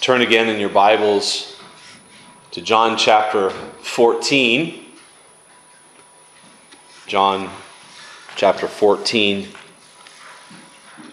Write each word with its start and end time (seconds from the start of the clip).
Turn 0.00 0.22
again 0.22 0.48
in 0.48 0.58
your 0.58 0.70
Bibles 0.70 1.60
to 2.52 2.62
John 2.62 2.96
chapter 2.96 3.50
14. 3.50 4.86
John 7.06 7.50
chapter 8.34 8.66
14 8.66 9.46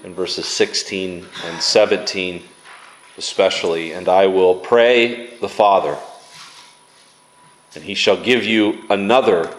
and 0.05 0.15
verses 0.15 0.45
16 0.47 1.25
and 1.43 1.61
17 1.61 2.43
especially. 3.17 3.91
And 3.91 4.07
I 4.07 4.27
will 4.27 4.55
pray 4.55 5.35
the 5.41 5.49
Father, 5.49 5.97
and 7.75 7.83
he 7.83 7.93
shall 7.93 8.15
give 8.15 8.45
you 8.45 8.85
another 8.89 9.53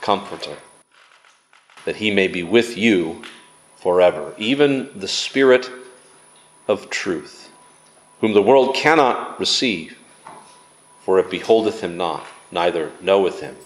comforter, 0.00 0.56
that 1.84 1.96
he 1.96 2.10
may 2.10 2.26
be 2.26 2.42
with 2.42 2.78
you 2.78 3.20
forever, 3.76 4.34
even 4.38 4.98
the 4.98 5.08
Spirit 5.08 5.70
of 6.66 6.88
truth 6.88 7.51
whom 8.22 8.32
the 8.34 8.40
world 8.40 8.76
cannot 8.76 9.38
receive, 9.40 9.98
for 11.00 11.18
it 11.18 11.28
beholdeth 11.28 11.80
him 11.80 11.96
not, 11.96 12.24
neither 12.52 12.92
knoweth 13.00 13.40
him. 13.40 13.56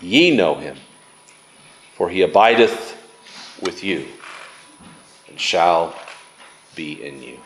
Ye 0.00 0.36
know 0.36 0.56
him, 0.56 0.76
for 1.94 2.10
he 2.10 2.22
abideth 2.22 2.96
with 3.62 3.84
you, 3.84 4.08
and 5.28 5.38
shall 5.38 5.94
be 6.74 7.04
in 7.04 7.22
you. 7.22 7.38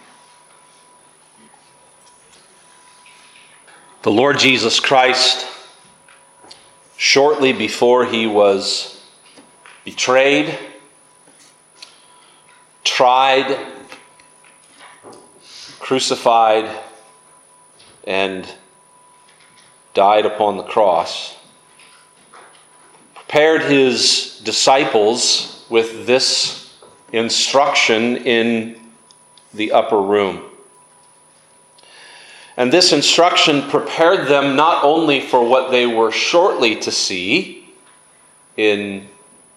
The 4.01 4.11
Lord 4.11 4.39
Jesus 4.39 4.81
Christ, 4.81 5.47
shortly 6.97 7.53
before 7.53 8.07
he 8.07 8.27
was 8.27 9.05
betrayed, 9.85 10.59
tried, 12.85 13.74
crucified 15.85 16.67
and 18.05 18.49
died 19.93 20.25
upon 20.25 20.57
the 20.57 20.63
cross, 20.63 21.37
prepared 23.15 23.61
his 23.61 24.41
disciples 24.45 25.67
with 25.69 26.07
this 26.07 26.75
instruction 27.13 28.17
in 28.17 28.81
the 29.53 29.73
upper 29.73 30.01
room. 30.01 30.43
And 32.57 32.73
this 32.73 32.95
instruction 32.95 33.69
prepared 33.69 34.27
them 34.27 34.57
not 34.57 34.85
only 34.85 35.21
for 35.21 35.47
what 35.47 35.71
they 35.71 35.87
were 35.87 36.11
shortly 36.11 36.77
to 36.77 36.91
see 36.91 37.75
in 38.57 39.07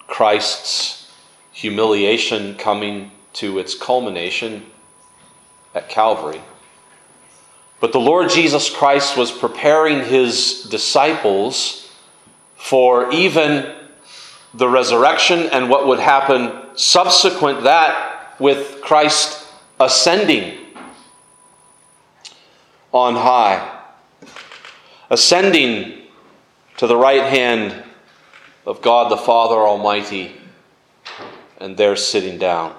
Christ's 0.08 1.10
humiliation 1.54 2.56
coming 2.56 3.12
to 3.32 3.60
its 3.60 3.76
culmination 3.76 4.66
at 5.78 5.90
Calvary. 5.90 6.42
But 7.80 7.94
the 7.94 8.00
Lord 8.00 8.30
Jesus 8.30 8.70
Christ 8.70 9.16
was 9.16 9.32
preparing 9.32 10.04
his 10.04 10.64
disciples 10.64 11.90
for 12.56 13.12
even 13.12 13.76
the 14.54 14.68
resurrection 14.68 15.42
and 15.52 15.70
what 15.70 15.88
would 15.88 16.00
happen 16.00 16.52
subsequent 16.76 17.64
that 17.64 18.36
with 18.40 18.82
Christ 18.82 19.48
ascending 19.80 20.58
on 22.92 23.14
high, 23.14 23.80
ascending 25.12 26.02
to 26.78 26.88
the 26.88 26.98
right 26.98 27.24
hand 27.24 27.84
of 28.66 28.82
God 28.82 29.12
the 29.12 29.18
Father 29.18 29.56
Almighty, 29.56 30.36
and 31.60 31.78
there 31.78 31.96
sitting 31.96 32.40
down. 32.40 32.76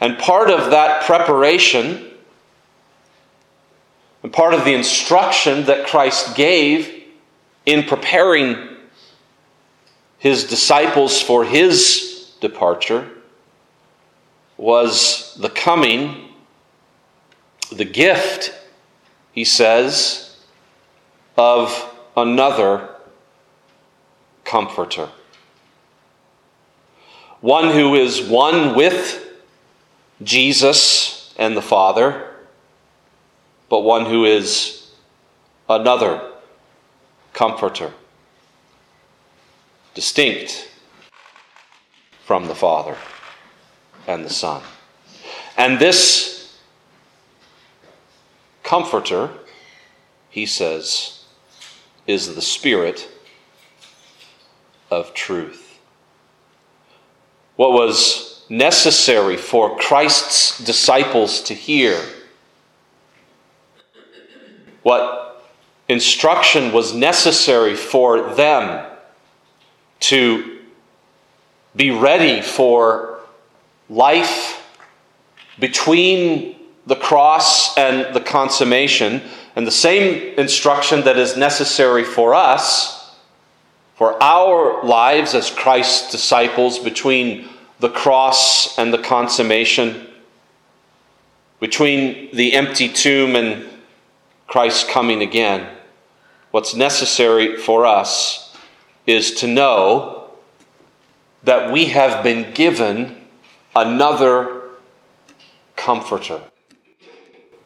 And 0.00 0.18
part 0.18 0.50
of 0.50 0.70
that 0.70 1.04
preparation, 1.04 2.10
and 4.22 4.32
part 4.32 4.54
of 4.54 4.64
the 4.64 4.74
instruction 4.74 5.66
that 5.66 5.86
Christ 5.86 6.34
gave 6.34 7.04
in 7.66 7.84
preparing 7.84 8.56
his 10.18 10.44
disciples 10.44 11.20
for 11.20 11.44
his 11.44 12.32
departure, 12.40 13.08
was 14.56 15.36
the 15.40 15.50
coming, 15.50 16.28
the 17.70 17.84
gift, 17.84 18.54
he 19.32 19.44
says, 19.44 20.38
of 21.36 21.94
another 22.16 22.88
comforter. 24.44 25.08
One 27.40 27.70
who 27.70 27.94
is 27.94 28.20
one 28.22 28.74
with 28.74 29.29
Jesus 30.22 31.34
and 31.38 31.56
the 31.56 31.62
Father, 31.62 32.28
but 33.68 33.80
one 33.80 34.06
who 34.06 34.24
is 34.24 34.90
another 35.68 36.32
comforter, 37.32 37.92
distinct 39.94 40.68
from 42.24 42.46
the 42.46 42.54
Father 42.54 42.96
and 44.06 44.24
the 44.24 44.30
Son. 44.30 44.62
And 45.56 45.78
this 45.78 46.58
comforter, 48.62 49.30
he 50.28 50.46
says, 50.46 51.24
is 52.06 52.34
the 52.34 52.42
Spirit 52.42 53.08
of 54.90 55.14
truth. 55.14 55.78
What 57.56 57.72
was 57.72 58.29
necessary 58.50 59.36
for 59.36 59.78
Christ's 59.78 60.62
disciples 60.62 61.40
to 61.42 61.54
hear. 61.54 62.02
What 64.82 65.42
instruction 65.88 66.72
was 66.72 66.92
necessary 66.92 67.76
for 67.76 68.34
them 68.34 68.86
to 70.00 70.58
be 71.76 71.90
ready 71.90 72.42
for 72.42 73.20
life 73.88 74.66
between 75.58 76.56
the 76.86 76.96
cross 76.96 77.76
and 77.76 78.14
the 78.14 78.20
consummation, 78.20 79.22
and 79.54 79.66
the 79.66 79.70
same 79.70 80.34
instruction 80.38 81.02
that 81.02 81.18
is 81.18 81.36
necessary 81.36 82.02
for 82.02 82.34
us, 82.34 83.14
for 83.94 84.20
our 84.22 84.82
lives 84.84 85.34
as 85.34 85.50
Christ's 85.50 86.10
disciples 86.10 86.78
between 86.78 87.48
the 87.80 87.88
cross 87.88 88.78
and 88.78 88.92
the 88.92 88.98
consummation, 88.98 90.06
between 91.58 92.34
the 92.34 92.52
empty 92.52 92.88
tomb 92.88 93.34
and 93.34 93.66
Christ 94.46 94.88
coming 94.88 95.22
again, 95.22 95.76
what's 96.50 96.74
necessary 96.74 97.56
for 97.56 97.86
us 97.86 98.54
is 99.06 99.34
to 99.36 99.46
know 99.46 100.30
that 101.42 101.72
we 101.72 101.86
have 101.86 102.22
been 102.22 102.52
given 102.52 103.16
another 103.74 104.62
comforter. 105.74 106.40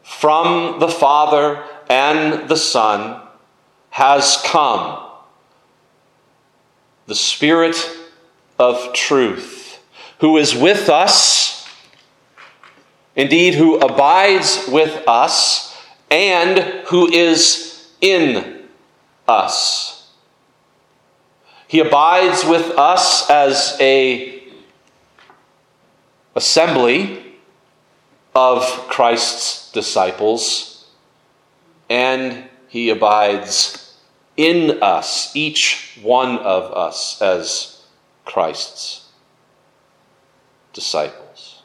From 0.01 0.79
the 0.79 0.87
Father 0.87 1.61
and 1.89 2.47
the 2.47 2.55
Son 2.55 3.21
has 3.89 4.41
come 4.45 5.01
the 7.07 7.15
Spirit 7.15 7.75
of 8.57 8.93
truth 8.93 9.64
who 10.19 10.37
is 10.37 10.55
with 10.55 10.89
us, 10.89 11.67
indeed, 13.15 13.55
who 13.55 13.77
abides 13.77 14.67
with 14.71 15.03
us, 15.07 15.75
and 16.09 16.59
who 16.87 17.11
is 17.11 17.89
in 18.01 18.63
us. 19.27 20.11
He 21.67 21.79
abides 21.79 22.45
with 22.45 22.71
us 22.77 23.29
as 23.29 23.75
a 23.79 24.43
assembly 26.35 27.23
of 28.35 28.63
Christ's 28.89 29.71
disciples, 29.71 30.87
and 31.89 32.45
he 32.67 32.89
abides 32.89 33.97
in 34.37 34.83
us, 34.83 35.33
each 35.35 35.97
one 36.01 36.37
of 36.39 36.71
us, 36.73 37.21
as 37.21 37.85
Christ's 38.25 39.04
disciples. 40.75 41.63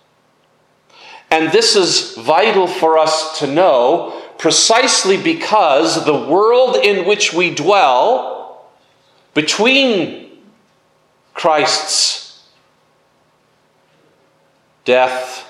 And 1.30 1.52
this 1.52 1.76
is 1.76 2.14
vital 2.16 2.66
for 2.66 2.96
us 2.96 3.38
to 3.40 3.46
know 3.46 4.22
precisely 4.38 5.22
because 5.22 6.06
the 6.06 6.26
world 6.26 6.76
in 6.76 7.06
which 7.06 7.34
we 7.34 7.54
dwell, 7.54 8.64
between 9.34 10.30
Christ's 11.34 12.42
death 14.84 15.46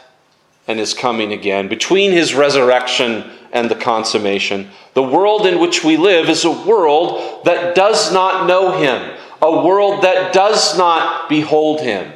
and 0.67 0.79
his 0.79 0.93
coming 0.93 1.33
again, 1.33 1.69
between 1.69 2.13
his 2.13 2.35
resurrection 2.35 3.31
and 3.53 3.71
the 3.71 3.75
consummation, 3.75 4.71
the 4.95 5.03
world 5.03 5.47
in 5.47 5.61
which 5.61 5.85
we 5.85 5.97
live 5.97 6.29
is 6.29 6.45
a 6.45 6.51
world 6.51 7.45
that 7.45 7.75
does 7.75 8.13
not 8.13 8.47
know 8.47 8.79
him, 8.79 9.17
a 9.41 9.65
world 9.65 10.03
that 10.03 10.33
does 10.33 10.77
not 10.77 11.29
behold 11.29 11.81
him 11.81 12.13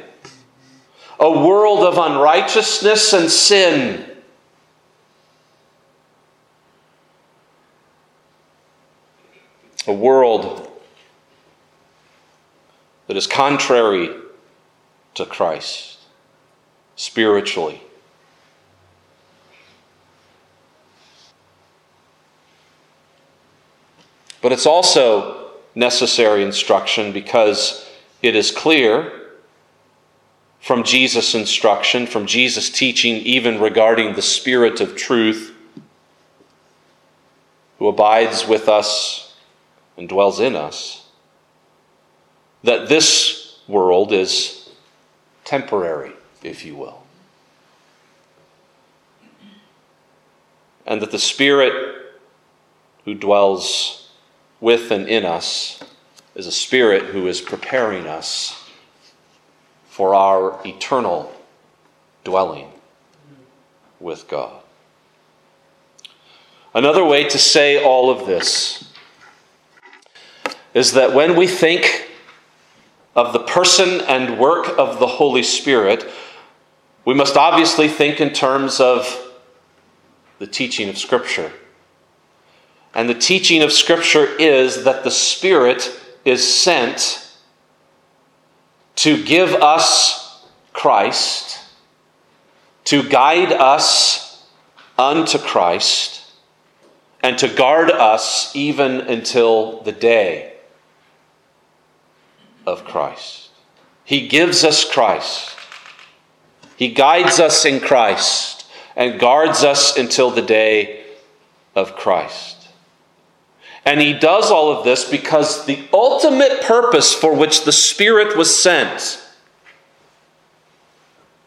a 1.19 1.29
world 1.29 1.79
of 1.79 1.97
unrighteousness 1.97 3.13
and 3.13 3.29
sin. 3.29 4.11
A 9.87 9.93
world 9.93 10.69
that 13.07 13.15
is 13.15 13.27
contrary 13.27 14.09
to 15.13 15.25
Christ 15.25 15.99
spiritually. 16.95 17.81
But 24.41 24.51
it's 24.51 24.65
also 24.65 25.51
necessary 25.73 26.43
instruction 26.43 27.11
because 27.11 27.89
it 28.21 28.35
is 28.35 28.51
clear 28.51 29.24
from 30.65 30.81
Jesus' 30.81 31.35
instruction, 31.35 32.07
from 32.07 32.25
Jesus' 32.25 32.71
teaching, 32.71 33.17
even 33.17 33.61
regarding 33.61 34.15
the 34.15 34.21
Spirit 34.23 34.81
of 34.81 34.95
truth 34.95 35.53
who 37.77 37.87
abides 37.87 38.47
with 38.47 38.67
us 38.67 39.35
and 39.95 40.09
dwells 40.09 40.39
in 40.39 40.55
us, 40.55 41.05
that 42.63 42.89
this 42.89 43.59
world 43.67 44.11
is 44.11 44.71
temporary, 45.43 46.13
if 46.41 46.65
you 46.65 46.75
will. 46.75 47.03
And 50.87 50.99
that 50.99 51.11
the 51.11 51.19
Spirit 51.19 52.15
who 53.03 53.13
dwells 53.13 54.09
with 54.59 54.89
and 54.89 55.07
in 55.07 55.25
us 55.25 55.83
is 56.33 56.47
a 56.47 56.51
Spirit 56.51 57.03
who 57.03 57.27
is 57.27 57.39
preparing 57.39 58.07
us 58.07 58.64
for 59.95 60.13
our 60.13 60.59
eternal 60.65 61.33
dwelling 62.25 62.69
with 64.01 64.27
God. 64.27 64.61
Another 66.73 67.05
way 67.05 67.23
to 67.29 67.37
say 67.37 67.81
all 67.81 68.09
of 68.09 68.27
this 68.27 68.91
is 70.73 70.91
that 70.91 71.13
when 71.13 71.37
we 71.37 71.47
think 71.47 72.09
of 73.15 73.31
the 73.31 73.39
person 73.39 74.01
and 74.01 74.37
work 74.37 74.77
of 74.77 74.99
the 74.99 75.07
Holy 75.07 75.43
Spirit, 75.43 76.05
we 77.05 77.13
must 77.13 77.37
obviously 77.37 77.87
think 77.87 78.19
in 78.19 78.33
terms 78.33 78.81
of 78.81 79.31
the 80.39 80.47
teaching 80.47 80.89
of 80.89 80.97
Scripture. 80.97 81.53
And 82.93 83.07
the 83.07 83.13
teaching 83.13 83.63
of 83.63 83.71
Scripture 83.71 84.25
is 84.25 84.83
that 84.83 85.05
the 85.05 85.11
Spirit 85.11 85.89
is 86.25 86.45
sent 86.45 87.24
to 88.95 89.23
give 89.23 89.53
us 89.53 90.43
Christ, 90.73 91.59
to 92.85 93.07
guide 93.07 93.51
us 93.51 94.45
unto 94.97 95.37
Christ, 95.37 96.31
and 97.21 97.37
to 97.39 97.47
guard 97.47 97.91
us 97.91 98.55
even 98.55 99.01
until 99.01 99.81
the 99.81 99.91
day 99.91 100.53
of 102.65 102.85
Christ. 102.85 103.49
He 104.03 104.27
gives 104.27 104.63
us 104.63 104.89
Christ. 104.89 105.55
He 106.77 106.89
guides 106.89 107.39
us 107.39 107.65
in 107.65 107.79
Christ 107.79 108.67
and 108.95 109.19
guards 109.19 109.63
us 109.63 109.97
until 109.97 110.29
the 110.29 110.41
day 110.41 111.03
of 111.75 111.95
Christ. 111.95 112.54
And 113.85 114.01
he 114.01 114.13
does 114.13 114.49
all 114.49 114.75
of 114.75 114.83
this 114.83 115.09
because 115.09 115.65
the 115.65 115.87
ultimate 115.93 116.61
purpose 116.61 117.13
for 117.13 117.35
which 117.35 117.65
the 117.65 117.71
Spirit 117.71 118.35
was 118.35 118.53
sent 118.53 119.21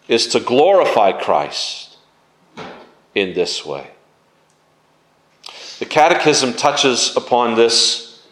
is 0.07 0.29
to 0.29 0.41
glorify 0.41 1.13
Christ 1.13 1.97
in 3.15 3.35
this 3.35 3.67
way. 3.67 3.91
The 5.81 5.85
Catechism 5.85 6.55
touches 6.55 7.17
upon 7.17 7.57
this 7.57 8.23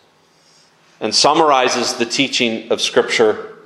and 1.00 1.14
summarizes 1.14 1.94
the 1.94 2.06
teaching 2.06 2.70
of 2.70 2.80
Scripture 2.80 3.56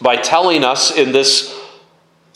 by 0.00 0.16
telling 0.16 0.64
us 0.64 0.96
in 0.96 1.12
this 1.12 1.58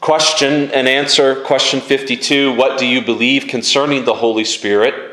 question 0.00 0.70
and 0.70 0.88
answer, 0.88 1.42
question 1.42 1.80
52, 1.80 2.54
what 2.54 2.78
do 2.78 2.86
you 2.86 3.02
believe 3.02 3.48
concerning 3.48 4.04
the 4.04 4.14
Holy 4.14 4.44
Spirit? 4.44 5.07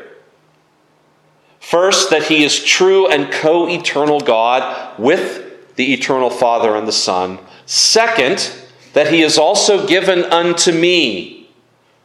First, 1.66 2.10
that 2.10 2.22
he 2.22 2.44
is 2.44 2.62
true 2.62 3.08
and 3.08 3.28
co 3.28 3.68
eternal 3.68 4.20
God 4.20 4.96
with 5.00 5.74
the 5.74 5.92
eternal 5.92 6.30
Father 6.30 6.76
and 6.76 6.86
the 6.86 6.92
Son. 6.92 7.40
Second, 7.66 8.52
that 8.92 9.12
he 9.12 9.22
is 9.22 9.36
also 9.36 9.84
given 9.84 10.22
unto 10.26 10.70
me 10.70 11.50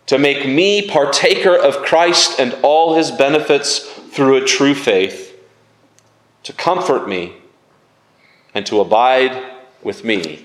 to 0.08 0.18
make 0.18 0.48
me 0.48 0.90
partaker 0.90 1.56
of 1.56 1.84
Christ 1.84 2.40
and 2.40 2.58
all 2.64 2.96
his 2.96 3.12
benefits 3.12 3.78
through 3.78 4.38
a 4.38 4.46
true 4.46 4.74
faith, 4.74 5.40
to 6.42 6.54
comfort 6.54 7.08
me 7.08 7.36
and 8.56 8.66
to 8.66 8.80
abide 8.80 9.58
with 9.84 10.04
me 10.04 10.44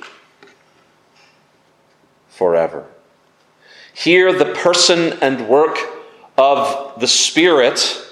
forever. 2.29 2.85
Here, 3.95 4.31
the 4.31 4.53
person 4.53 5.15
and 5.23 5.49
work 5.49 5.79
of 6.37 7.01
the 7.01 7.09
Spirit 7.09 8.03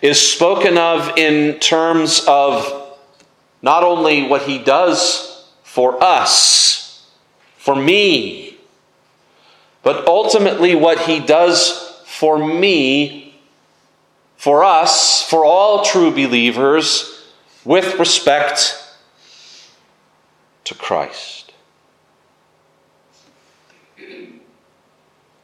is 0.00 0.20
spoken 0.20 0.78
of 0.78 1.16
in 1.16 1.58
terms 1.58 2.24
of 2.26 2.96
not 3.62 3.82
only 3.82 4.26
what 4.28 4.42
he 4.42 4.58
does 4.58 5.48
for 5.62 6.02
us, 6.02 7.10
for 7.56 7.74
me, 7.74 8.56
but 9.82 10.06
ultimately 10.06 10.74
what 10.74 11.00
he 11.00 11.18
does 11.18 12.02
for 12.06 12.38
me, 12.38 13.40
for 14.36 14.62
us, 14.62 15.22
for 15.22 15.44
all 15.44 15.84
true 15.84 16.10
believers, 16.10 17.26
with 17.64 17.98
respect 17.98 18.84
to 20.64 20.74
Christ. 20.74 21.52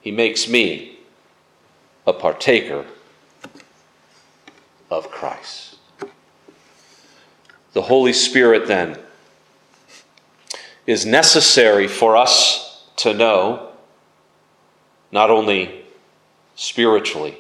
He 0.01 0.11
makes 0.11 0.49
me 0.49 0.99
a 2.07 2.13
partaker 2.13 2.85
of 4.99 5.11
Christ. 5.11 5.77
The 7.73 7.83
Holy 7.83 8.13
Spirit, 8.13 8.69
then, 8.69 8.99
is 10.87 11.05
necessary 11.05 11.89
for 11.89 12.17
us 12.17 12.87
to 12.97 13.13
know, 13.13 13.71
not 15.11 15.31
only 15.31 15.85
spiritually 16.55 17.37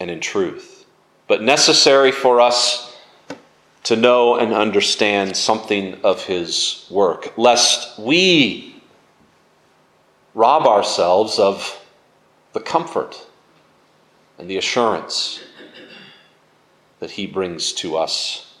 and 0.00 0.10
in 0.10 0.20
truth, 0.20 0.86
but 1.28 1.42
necessary 1.42 2.12
for 2.12 2.40
us 2.40 2.96
to 3.84 3.96
know 3.96 4.36
and 4.36 4.54
understand 4.54 5.36
something 5.36 6.00
of 6.02 6.24
His 6.24 6.86
work, 6.90 7.36
lest 7.36 7.98
we 7.98 8.82
rob 10.34 10.66
ourselves 10.66 11.38
of 11.38 11.84
the 12.54 12.60
comfort 12.60 13.26
and 14.42 14.50
the 14.50 14.56
assurance 14.56 15.40
that 16.98 17.12
He 17.12 17.28
brings 17.28 17.72
to 17.74 17.96
us 17.96 18.56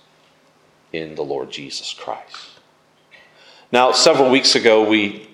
in 0.92 1.16
the 1.16 1.24
Lord 1.24 1.50
Jesus 1.50 1.92
Christ. 1.92 2.50
Now, 3.72 3.90
several 3.90 4.30
weeks 4.30 4.54
ago, 4.54 4.88
we 4.88 5.28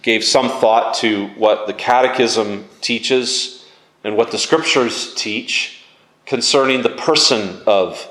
gave 0.00 0.24
some 0.24 0.48
thought 0.48 0.94
to 0.94 1.26
what 1.36 1.66
the 1.66 1.74
Catechism 1.74 2.66
teaches 2.80 3.66
and 4.02 4.16
what 4.16 4.30
the 4.30 4.38
Scriptures 4.38 5.14
teach 5.14 5.84
concerning 6.24 6.80
the 6.80 6.88
person 6.88 7.60
of 7.66 8.08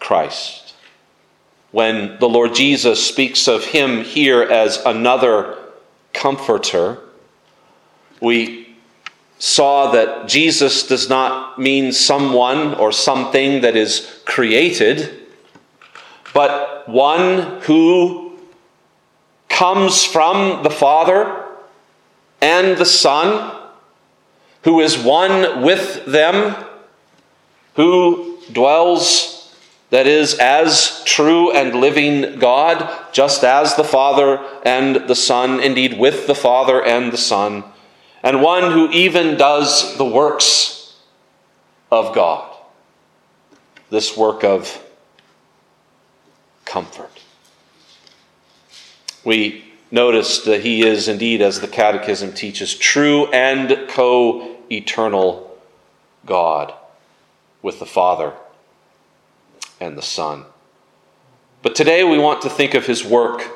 Christ. 0.00 0.74
When 1.70 2.18
the 2.18 2.28
Lord 2.28 2.56
Jesus 2.56 3.06
speaks 3.06 3.46
of 3.46 3.66
Him 3.66 4.02
here 4.02 4.42
as 4.42 4.78
another 4.78 5.58
comforter, 6.12 6.98
we 8.20 8.65
saw 9.38 9.90
that 9.92 10.28
Jesus 10.28 10.86
does 10.86 11.08
not 11.08 11.58
mean 11.58 11.92
someone 11.92 12.74
or 12.74 12.92
something 12.92 13.60
that 13.60 13.76
is 13.76 14.20
created, 14.24 15.26
but 16.32 16.88
one 16.88 17.60
who 17.62 18.38
comes 19.48 20.04
from 20.04 20.62
the 20.62 20.70
Father 20.70 21.44
and 22.40 22.76
the 22.78 22.84
Son, 22.84 23.54
who 24.62 24.80
is 24.80 24.98
one 24.98 25.62
with 25.62 26.04
them, 26.06 26.56
who 27.74 28.38
dwells, 28.52 29.54
that 29.90 30.06
is, 30.06 30.34
as 30.38 31.02
true 31.04 31.52
and 31.52 31.80
living 31.80 32.38
God, 32.38 32.90
just 33.12 33.44
as 33.44 33.76
the 33.76 33.84
Father 33.84 34.44
and 34.64 35.08
the 35.08 35.14
Son, 35.14 35.60
indeed, 35.60 35.98
with 35.98 36.26
the 36.26 36.34
Father 36.34 36.82
and 36.82 37.12
the 37.12 37.18
Son 37.18 37.64
and 38.26 38.42
one 38.42 38.72
who 38.72 38.90
even 38.90 39.36
does 39.36 39.96
the 39.98 40.04
works 40.04 40.96
of 41.92 42.12
God. 42.12 42.52
This 43.88 44.16
work 44.16 44.42
of 44.42 44.84
comfort. 46.64 47.22
We 49.22 49.64
notice 49.92 50.40
that 50.40 50.62
he 50.62 50.84
is 50.84 51.06
indeed, 51.06 51.40
as 51.40 51.60
the 51.60 51.68
Catechism 51.68 52.32
teaches, 52.32 52.74
true 52.74 53.26
and 53.26 53.88
co 53.88 54.56
eternal 54.72 55.56
God 56.26 56.74
with 57.62 57.78
the 57.78 57.86
Father 57.86 58.32
and 59.80 59.96
the 59.96 60.02
Son. 60.02 60.46
But 61.62 61.76
today 61.76 62.02
we 62.02 62.18
want 62.18 62.42
to 62.42 62.50
think 62.50 62.74
of 62.74 62.86
his 62.86 63.04
work. 63.04 63.48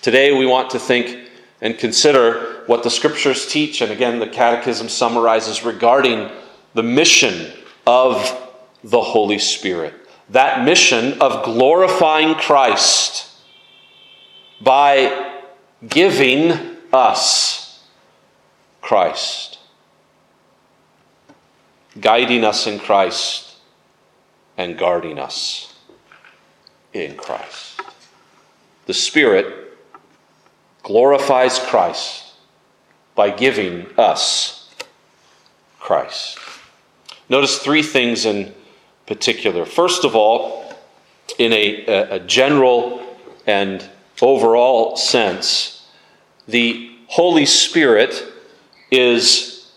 Today 0.00 0.32
we 0.32 0.46
want 0.46 0.70
to 0.70 0.78
think 0.78 1.29
and 1.60 1.78
consider 1.78 2.62
what 2.66 2.82
the 2.82 2.90
scriptures 2.90 3.46
teach, 3.46 3.80
and 3.80 3.92
again, 3.92 4.18
the 4.18 4.26
Catechism 4.26 4.88
summarizes 4.88 5.64
regarding 5.64 6.30
the 6.74 6.82
mission 6.82 7.52
of 7.86 8.14
the 8.82 9.00
Holy 9.00 9.38
Spirit. 9.38 9.94
That 10.30 10.64
mission 10.64 11.20
of 11.20 11.44
glorifying 11.44 12.34
Christ 12.36 13.28
by 14.60 15.40
giving 15.86 16.52
us 16.92 17.82
Christ, 18.80 19.58
guiding 22.00 22.44
us 22.44 22.66
in 22.66 22.78
Christ, 22.78 23.56
and 24.56 24.78
guarding 24.78 25.18
us 25.18 25.74
in 26.92 27.16
Christ. 27.16 27.80
The 28.86 28.94
Spirit 28.94 29.69
glorifies 30.90 31.60
Christ 31.60 32.32
by 33.14 33.30
giving 33.30 33.86
us 33.96 34.74
Christ. 35.78 36.36
Notice 37.28 37.60
three 37.60 37.84
things 37.84 38.26
in 38.26 38.52
particular. 39.06 39.64
First 39.64 40.04
of 40.04 40.16
all, 40.16 40.74
in 41.38 41.52
a, 41.52 41.84
a 42.16 42.18
general 42.18 43.06
and 43.46 43.88
overall 44.20 44.96
sense, 44.96 45.86
the 46.48 46.90
Holy 47.06 47.46
Spirit 47.46 48.24
is 48.90 49.70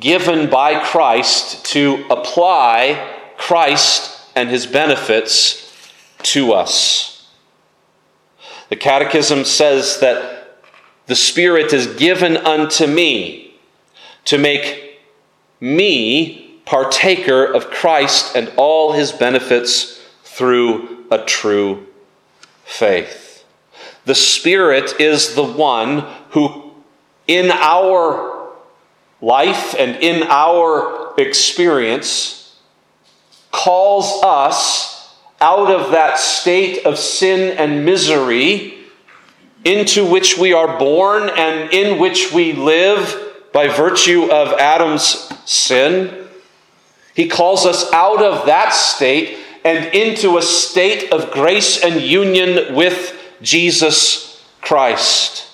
given 0.00 0.50
by 0.50 0.82
Christ 0.82 1.66
to 1.66 2.04
apply 2.10 3.14
Christ 3.36 4.28
and 4.34 4.48
his 4.48 4.66
benefits 4.66 5.72
to 6.34 6.52
us. 6.52 7.30
The 8.70 8.76
Catechism 8.76 9.44
says 9.44 10.00
that 10.00 10.37
the 11.08 11.16
Spirit 11.16 11.72
is 11.72 11.86
given 11.94 12.36
unto 12.36 12.86
me 12.86 13.54
to 14.26 14.38
make 14.38 15.00
me 15.58 16.60
partaker 16.66 17.44
of 17.44 17.70
Christ 17.70 18.36
and 18.36 18.52
all 18.56 18.92
his 18.92 19.10
benefits 19.10 20.00
through 20.22 21.06
a 21.10 21.24
true 21.24 21.86
faith. 22.64 23.42
The 24.04 24.14
Spirit 24.14 25.00
is 25.00 25.34
the 25.34 25.44
one 25.44 26.00
who, 26.30 26.72
in 27.26 27.50
our 27.52 28.50
life 29.22 29.74
and 29.78 29.96
in 30.02 30.24
our 30.24 31.14
experience, 31.16 32.54
calls 33.50 34.22
us 34.22 35.16
out 35.40 35.70
of 35.70 35.92
that 35.92 36.18
state 36.18 36.84
of 36.84 36.98
sin 36.98 37.56
and 37.56 37.86
misery 37.86 38.77
into 39.68 40.04
which 40.04 40.38
we 40.38 40.54
are 40.54 40.78
born 40.78 41.28
and 41.28 41.70
in 41.74 41.98
which 41.98 42.32
we 42.32 42.54
live 42.54 43.50
by 43.52 43.68
virtue 43.68 44.30
of 44.32 44.58
Adam's 44.58 45.30
sin. 45.44 46.26
He 47.14 47.28
calls 47.28 47.66
us 47.66 47.92
out 47.92 48.22
of 48.22 48.46
that 48.46 48.70
state 48.70 49.38
and 49.64 49.94
into 49.94 50.38
a 50.38 50.42
state 50.42 51.12
of 51.12 51.30
grace 51.30 51.84
and 51.84 52.00
union 52.00 52.74
with 52.74 53.14
Jesus 53.42 54.42
Christ. 54.62 55.44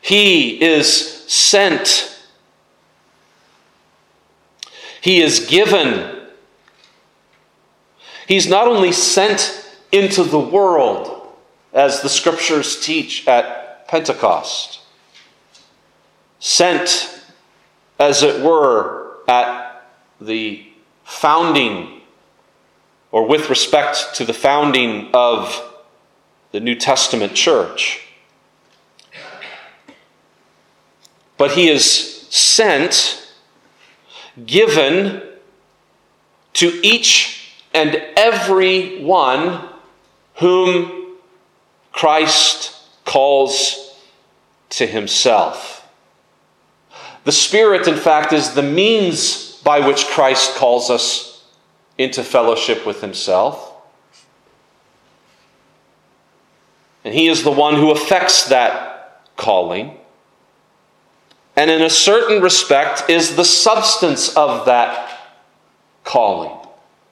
He 0.00 0.62
is 0.62 1.26
sent. 1.26 2.16
He 5.00 5.20
is 5.20 5.46
given. 5.46 6.28
He's 8.28 8.48
not 8.48 8.68
only 8.68 8.92
sent 8.92 9.67
into 9.92 10.22
the 10.22 10.38
world, 10.38 11.28
as 11.72 12.02
the 12.02 12.08
scriptures 12.08 12.80
teach 12.80 13.26
at 13.26 13.88
Pentecost, 13.88 14.80
sent, 16.40 17.22
as 17.98 18.22
it 18.22 18.42
were, 18.42 19.18
at 19.26 19.84
the 20.20 20.66
founding, 21.04 22.00
or 23.10 23.26
with 23.26 23.48
respect 23.48 24.14
to 24.14 24.24
the 24.24 24.34
founding 24.34 25.10
of 25.14 25.62
the 26.52 26.60
New 26.60 26.74
Testament 26.74 27.34
church. 27.34 28.06
But 31.36 31.52
he 31.52 31.68
is 31.68 32.26
sent, 32.30 33.32
given 34.44 35.22
to 36.54 36.80
each 36.82 37.54
and 37.72 38.02
every 38.16 39.02
one 39.02 39.68
whom 40.38 41.16
Christ 41.92 42.76
calls 43.04 43.94
to 44.70 44.86
himself. 44.86 45.88
The 47.24 47.32
Spirit, 47.32 47.88
in 47.88 47.96
fact, 47.96 48.32
is 48.32 48.54
the 48.54 48.62
means 48.62 49.60
by 49.64 49.86
which 49.86 50.06
Christ 50.06 50.54
calls 50.54 50.90
us 50.90 51.44
into 51.98 52.22
fellowship 52.22 52.86
with 52.86 53.00
himself. 53.00 53.72
And 57.04 57.12
he 57.14 57.28
is 57.28 57.42
the 57.42 57.50
one 57.50 57.74
who 57.74 57.90
effects 57.90 58.48
that 58.48 59.22
calling. 59.36 59.96
And 61.56 61.70
in 61.70 61.82
a 61.82 61.90
certain 61.90 62.40
respect, 62.40 63.10
is 63.10 63.34
the 63.34 63.44
substance 63.44 64.36
of 64.36 64.66
that 64.66 65.18
calling. 66.04 66.56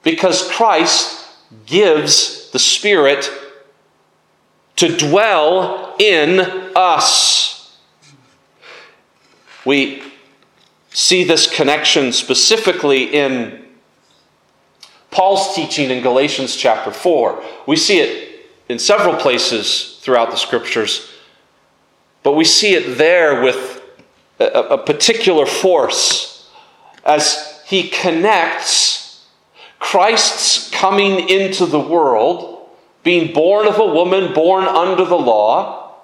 Because 0.03 0.49
Christ 0.49 1.25
gives 1.65 2.46
the 2.57 2.63
Spirit 2.63 3.29
to 4.77 4.97
dwell 4.97 5.93
in 5.99 6.39
us. 6.75 7.77
We 9.63 10.01
see 10.89 11.23
this 11.23 11.45
connection 11.55 12.11
specifically 12.11 13.13
in 13.13 13.63
Paul's 15.11 15.53
teaching 15.53 15.91
in 15.91 16.01
Galatians 16.01 16.55
chapter 16.55 16.89
4. 16.89 17.43
We 17.67 17.75
see 17.75 17.99
it 17.99 18.47
in 18.69 18.79
several 18.79 19.15
places 19.17 19.99
throughout 20.01 20.31
the 20.31 20.37
scriptures, 20.37 21.11
but 22.23 22.31
we 22.31 22.43
see 22.43 22.73
it 22.73 22.97
there 22.97 23.43
with 23.43 23.83
a, 24.39 24.45
a 24.45 24.77
particular 24.79 25.45
force 25.45 26.49
as 27.05 27.61
he 27.67 27.87
connects 27.89 28.96
Christ's 29.89 30.69
coming 30.71 31.29
into 31.29 31.65
the 31.65 31.79
world, 31.79 32.67
being 33.03 33.33
born 33.33 33.67
of 33.67 33.79
a 33.79 33.85
woman 33.85 34.33
born 34.33 34.65
under 34.65 35.05
the 35.05 35.17
law, 35.17 35.95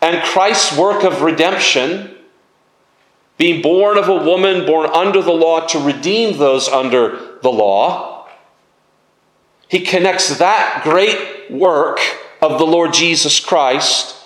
and 0.00 0.24
Christ's 0.24 0.76
work 0.76 1.04
of 1.04 1.22
redemption, 1.22 2.16
being 3.38 3.62
born 3.62 3.96
of 3.96 4.08
a 4.08 4.24
woman 4.24 4.66
born 4.66 4.90
under 4.90 5.22
the 5.22 5.32
law 5.32 5.68
to 5.68 5.78
redeem 5.78 6.36
those 6.36 6.66
under 6.66 7.38
the 7.42 7.52
law. 7.52 8.26
He 9.68 9.82
connects 9.82 10.38
that 10.38 10.80
great 10.82 11.48
work 11.48 12.00
of 12.42 12.58
the 12.58 12.66
Lord 12.66 12.92
Jesus 12.92 13.38
Christ 13.38 14.16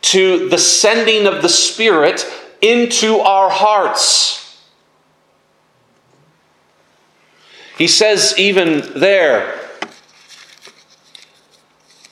to 0.00 0.48
the 0.48 0.56
sending 0.56 1.26
of 1.26 1.42
the 1.42 1.50
Spirit 1.50 2.26
into 2.62 3.18
our 3.18 3.50
hearts. 3.50 4.41
He 7.78 7.88
says, 7.88 8.34
even 8.38 8.98
there, 8.98 9.58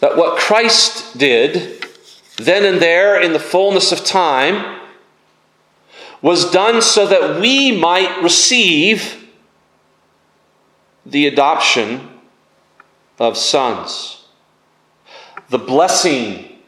that 0.00 0.17
what 0.17 0.38
Christ 0.38 1.19
did 1.19 1.85
then 2.37 2.64
and 2.64 2.81
there 2.81 3.21
in 3.21 3.33
the 3.33 3.38
fullness 3.38 3.93
of 3.93 4.05
time 4.05 4.81
was 6.23 6.50
done 6.50 6.81
so 6.81 7.07
that 7.07 7.40
we 7.40 7.73
might 7.73 8.23
receive 8.23 9.29
the 11.05 11.26
adoption 11.26 12.09
of 13.19 13.37
sons. 13.37 14.25
The 15.50 15.59
blessing 15.59 16.59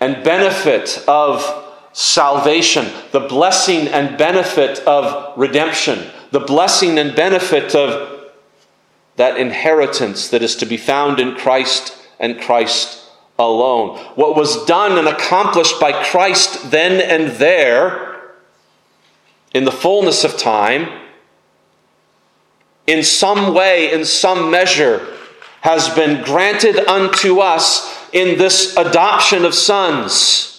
and 0.00 0.22
benefit 0.22 1.02
of 1.06 1.67
salvation, 1.92 2.86
the 3.12 3.20
blessing 3.20 3.88
and 3.88 4.16
benefit 4.18 4.80
of 4.80 5.36
redemption, 5.38 6.10
the 6.30 6.40
blessing 6.40 6.98
and 6.98 7.14
benefit 7.14 7.74
of 7.74 8.30
that 9.16 9.36
inheritance 9.36 10.28
that 10.28 10.42
is 10.42 10.54
to 10.56 10.66
be 10.66 10.76
found 10.76 11.18
in 11.18 11.34
Christ 11.34 11.96
and 12.20 12.40
Christ 12.40 13.04
alone. 13.38 13.98
What 14.14 14.36
was 14.36 14.64
done 14.64 14.98
and 14.98 15.08
accomplished 15.08 15.80
by 15.80 16.04
Christ 16.04 16.70
then 16.70 17.00
and 17.00 17.36
there, 17.36 18.32
in 19.54 19.64
the 19.64 19.72
fullness 19.72 20.24
of 20.24 20.36
time, 20.36 20.88
in 22.86 23.02
some 23.02 23.54
way, 23.54 23.92
in 23.92 24.04
some 24.04 24.50
measure, 24.50 25.14
has 25.62 25.88
been 25.90 26.22
granted 26.22 26.78
unto 26.88 27.40
us 27.40 28.08
in 28.12 28.38
this 28.38 28.76
adoption 28.76 29.44
of 29.44 29.54
sons. 29.54 30.57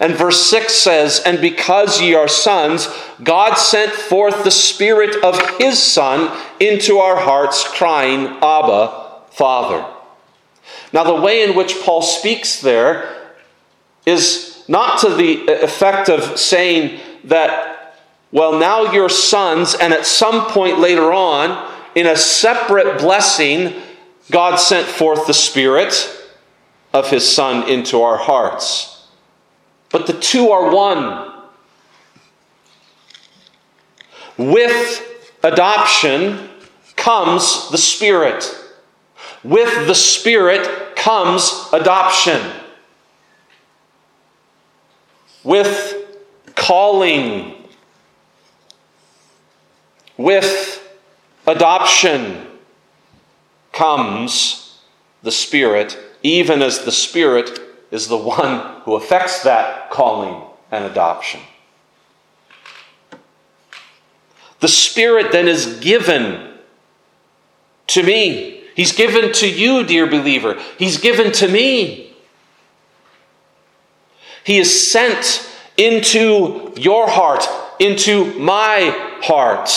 And 0.00 0.14
verse 0.14 0.44
6 0.46 0.74
says, 0.74 1.22
And 1.24 1.40
because 1.40 2.00
ye 2.00 2.14
are 2.14 2.28
sons, 2.28 2.88
God 3.22 3.54
sent 3.54 3.92
forth 3.92 4.42
the 4.42 4.50
Spirit 4.50 5.22
of 5.22 5.58
His 5.58 5.80
Son 5.80 6.36
into 6.58 6.98
our 6.98 7.16
hearts, 7.16 7.66
crying, 7.66 8.26
Abba, 8.42 9.22
Father. 9.30 9.86
Now, 10.92 11.04
the 11.04 11.20
way 11.20 11.42
in 11.42 11.56
which 11.56 11.80
Paul 11.82 12.02
speaks 12.02 12.60
there 12.60 13.32
is 14.06 14.64
not 14.68 15.00
to 15.00 15.14
the 15.14 15.46
effect 15.62 16.08
of 16.08 16.38
saying 16.38 17.00
that, 17.24 18.00
well, 18.32 18.58
now 18.58 18.92
you're 18.92 19.08
sons, 19.08 19.74
and 19.74 19.92
at 19.92 20.06
some 20.06 20.46
point 20.46 20.78
later 20.80 21.12
on, 21.12 21.72
in 21.94 22.06
a 22.06 22.16
separate 22.16 22.98
blessing, 22.98 23.74
God 24.30 24.56
sent 24.56 24.86
forth 24.88 25.26
the 25.26 25.34
Spirit 25.34 26.10
of 26.92 27.10
His 27.10 27.28
Son 27.28 27.68
into 27.68 28.02
our 28.02 28.16
hearts. 28.16 28.93
But 29.94 30.08
the 30.08 30.12
two 30.12 30.50
are 30.50 30.74
one. 30.74 31.32
With 34.36 35.06
adoption 35.44 36.50
comes 36.96 37.70
the 37.70 37.78
Spirit. 37.78 38.44
With 39.44 39.86
the 39.86 39.94
Spirit 39.94 40.96
comes 40.96 41.68
adoption. 41.72 42.40
With 45.44 45.94
calling. 46.56 47.54
With 50.16 50.92
adoption 51.46 52.48
comes 53.70 54.80
the 55.22 55.30
Spirit, 55.30 55.96
even 56.24 56.62
as 56.62 56.84
the 56.84 56.90
Spirit 56.90 57.63
is 57.94 58.08
the 58.08 58.16
one 58.16 58.82
who 58.82 58.96
affects 58.96 59.44
that 59.44 59.88
calling 59.88 60.42
and 60.72 60.84
adoption. 60.84 61.40
The 64.58 64.66
Spirit 64.66 65.30
then 65.30 65.46
is 65.46 65.78
given 65.78 66.58
to 67.86 68.02
me. 68.02 68.64
He's 68.74 68.90
given 68.90 69.32
to 69.34 69.48
you, 69.48 69.84
dear 69.84 70.08
believer. 70.08 70.60
He's 70.76 70.98
given 70.98 71.30
to 71.34 71.46
me. 71.46 72.16
He 74.42 74.58
is 74.58 74.90
sent 74.90 75.48
into 75.76 76.72
your 76.76 77.08
heart, 77.08 77.46
into 77.78 78.36
my 78.40 78.90
heart. 79.22 79.70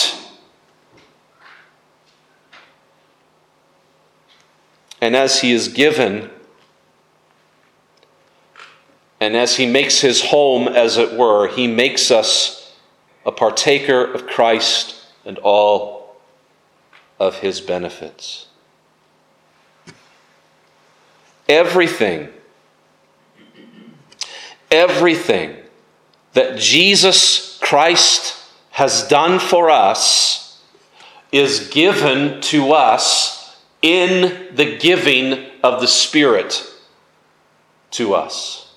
And 5.00 5.14
as 5.14 5.40
He 5.40 5.52
is 5.52 5.68
given, 5.68 6.30
and 9.20 9.36
as 9.36 9.56
he 9.56 9.66
makes 9.66 10.00
his 10.00 10.22
home, 10.26 10.68
as 10.68 10.96
it 10.96 11.12
were, 11.18 11.48
he 11.48 11.66
makes 11.66 12.10
us 12.10 12.76
a 13.26 13.32
partaker 13.32 14.04
of 14.04 14.26
Christ 14.26 15.04
and 15.24 15.38
all 15.38 16.16
of 17.18 17.38
his 17.40 17.60
benefits. 17.60 18.46
Everything, 21.48 22.28
everything 24.70 25.56
that 26.34 26.58
Jesus 26.58 27.58
Christ 27.60 28.36
has 28.70 29.08
done 29.08 29.40
for 29.40 29.70
us 29.70 30.62
is 31.32 31.68
given 31.70 32.40
to 32.40 32.72
us 32.72 33.56
in 33.82 34.54
the 34.54 34.78
giving 34.78 35.46
of 35.62 35.80
the 35.80 35.88
Spirit 35.88 36.64
to 37.90 38.14
us. 38.14 38.67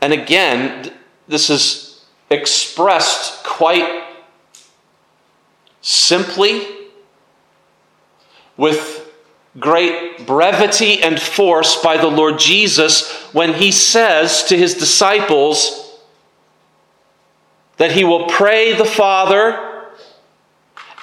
And 0.00 0.12
again, 0.12 0.92
this 1.28 1.50
is 1.50 2.04
expressed 2.30 3.44
quite 3.44 4.04
simply 5.82 6.66
with 8.56 9.12
great 9.58 10.26
brevity 10.26 11.02
and 11.02 11.20
force 11.20 11.82
by 11.82 11.96
the 11.96 12.06
Lord 12.06 12.38
Jesus 12.38 13.10
when 13.32 13.54
he 13.54 13.72
says 13.72 14.44
to 14.44 14.56
his 14.56 14.74
disciples 14.74 15.98
that 17.78 17.92
he 17.92 18.04
will 18.04 18.26
pray 18.26 18.74
the 18.74 18.84
Father 18.84 19.88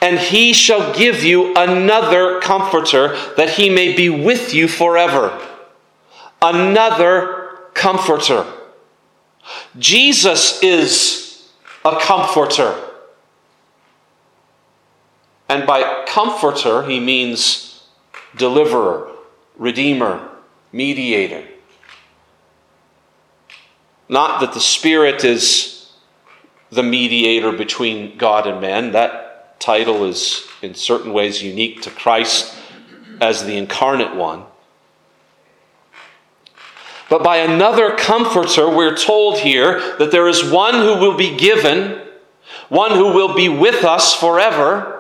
and 0.02 0.20
he 0.20 0.54
shall 0.54 0.94
give 0.94 1.24
you 1.24 1.56
another 1.56 2.40
comforter 2.40 3.18
that 3.36 3.50
he 3.50 3.70
may 3.70 3.96
be 3.96 4.10
with 4.10 4.54
you 4.54 4.68
forever. 4.68 5.42
Another 6.42 7.58
comforter. 7.74 8.46
Jesus 9.78 10.62
is 10.64 11.48
a 11.86 12.00
comforter. 12.00 12.84
And 15.50 15.66
by 15.66 16.06
comforter, 16.08 16.84
he 16.84 17.00
means 17.00 17.88
deliverer, 18.36 19.12
redeemer, 19.58 20.30
mediator. 20.72 21.48
Not 24.10 24.42
that 24.42 24.54
the 24.54 24.60
Spirit 24.60 25.24
is 25.24 25.92
the 26.70 26.84
mediator 26.84 27.52
between 27.52 28.18
God 28.18 28.48
and 28.48 28.62
man. 28.62 28.92
That 28.92 29.60
title 29.60 30.06
is 30.06 30.46
in 30.62 30.76
certain 30.76 31.14
ways 31.14 31.42
unique 31.42 31.82
to 31.84 31.90
Christ 31.90 32.56
as 33.22 33.46
the 33.46 33.58
incarnate 33.58 34.16
one. 34.16 34.44
But 37.10 37.24
by 37.24 37.38
another 37.38 37.96
comforter, 37.96 38.70
we're 38.70 38.96
told 38.96 39.40
here 39.40 39.98
that 39.98 40.12
there 40.12 40.28
is 40.28 40.44
one 40.44 40.76
who 40.76 40.98
will 41.00 41.16
be 41.16 41.38
given, 41.38 42.02
one 42.70 42.92
who 42.92 43.14
will 43.14 43.34
be 43.34 43.48
with 43.50 43.86
us 43.86 44.14
forever, 44.14 44.94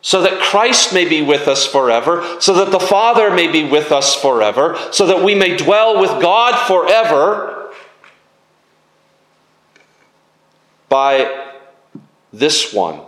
so 0.00 0.22
that 0.22 0.40
Christ 0.40 0.92
may 0.92 1.08
be 1.08 1.22
with 1.22 1.46
us 1.46 1.64
forever, 1.64 2.36
so 2.40 2.52
that 2.54 2.72
the 2.72 2.80
Father 2.80 3.30
may 3.30 3.46
be 3.46 3.64
with 3.64 3.92
us 3.92 4.16
forever, 4.16 4.76
so 4.90 5.06
that 5.06 5.24
we 5.24 5.36
may 5.36 5.56
dwell 5.56 6.00
with 6.00 6.20
God 6.20 6.66
forever 6.66 7.70
by 10.88 11.46
this 12.32 12.74
one 12.74 13.00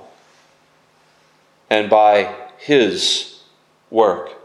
and 1.68 1.90
by 1.90 2.32
his 2.58 3.42
work. 3.90 4.43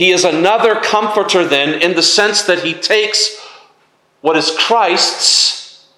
He 0.00 0.12
is 0.12 0.24
another 0.24 0.76
comforter, 0.76 1.44
then, 1.44 1.82
in 1.82 1.94
the 1.94 2.02
sense 2.02 2.44
that 2.44 2.64
he 2.64 2.72
takes 2.72 3.38
what 4.22 4.34
is 4.34 4.50
Christ's 4.50 5.88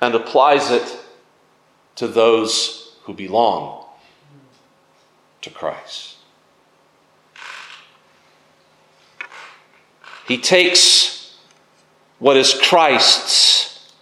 and 0.00 0.14
applies 0.14 0.70
it 0.70 0.98
to 1.96 2.08
those 2.08 2.96
who 3.02 3.12
belong 3.12 3.84
to 5.42 5.50
Christ. 5.50 6.16
He 10.26 10.38
takes 10.38 11.36
what 12.20 12.38
is 12.38 12.54
Christ's 12.54 13.92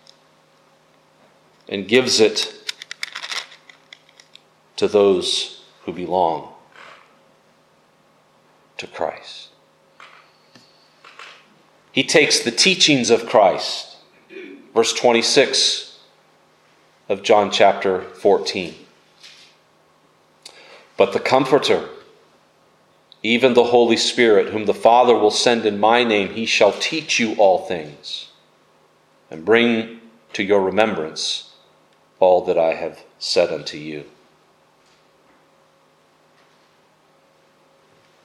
and 1.69 1.89
gives 1.89 2.21
it 2.21 2.73
to 4.77 4.87
those 4.87 5.65
who 5.87 5.93
belong 5.93 6.55
to 8.81 8.87
Christ. 8.87 9.49
He 11.93 12.03
takes 12.03 12.41
the 12.41 12.51
teachings 12.51 13.11
of 13.11 13.27
Christ, 13.27 13.97
verse 14.75 14.95
26 14.95 15.99
of 17.07 17.23
John 17.23 17.51
chapter 17.51 18.01
14. 18.01 18.75
But 20.97 21.13
the 21.13 21.21
Comforter, 21.21 21.91
even 23.23 23.53
the 23.53 23.65
Holy 23.65 23.99
Spirit, 23.99 24.49
whom 24.49 24.65
the 24.65 24.73
Father 24.73 25.15
will 25.15 25.31
send 25.31 25.67
in 25.67 25.79
my 25.79 26.03
name, 26.03 26.31
he 26.31 26.47
shall 26.47 26.73
teach 26.73 27.19
you 27.19 27.35
all 27.35 27.67
things 27.67 28.29
and 29.31 29.45
bring 29.45 30.01
to 30.33 30.43
your 30.43 30.63
remembrance 30.63 31.53
all 32.19 32.43
that 32.47 32.57
I 32.57 32.75
have 32.77 33.05
said 33.19 33.53
unto 33.53 33.77
you. 33.77 34.07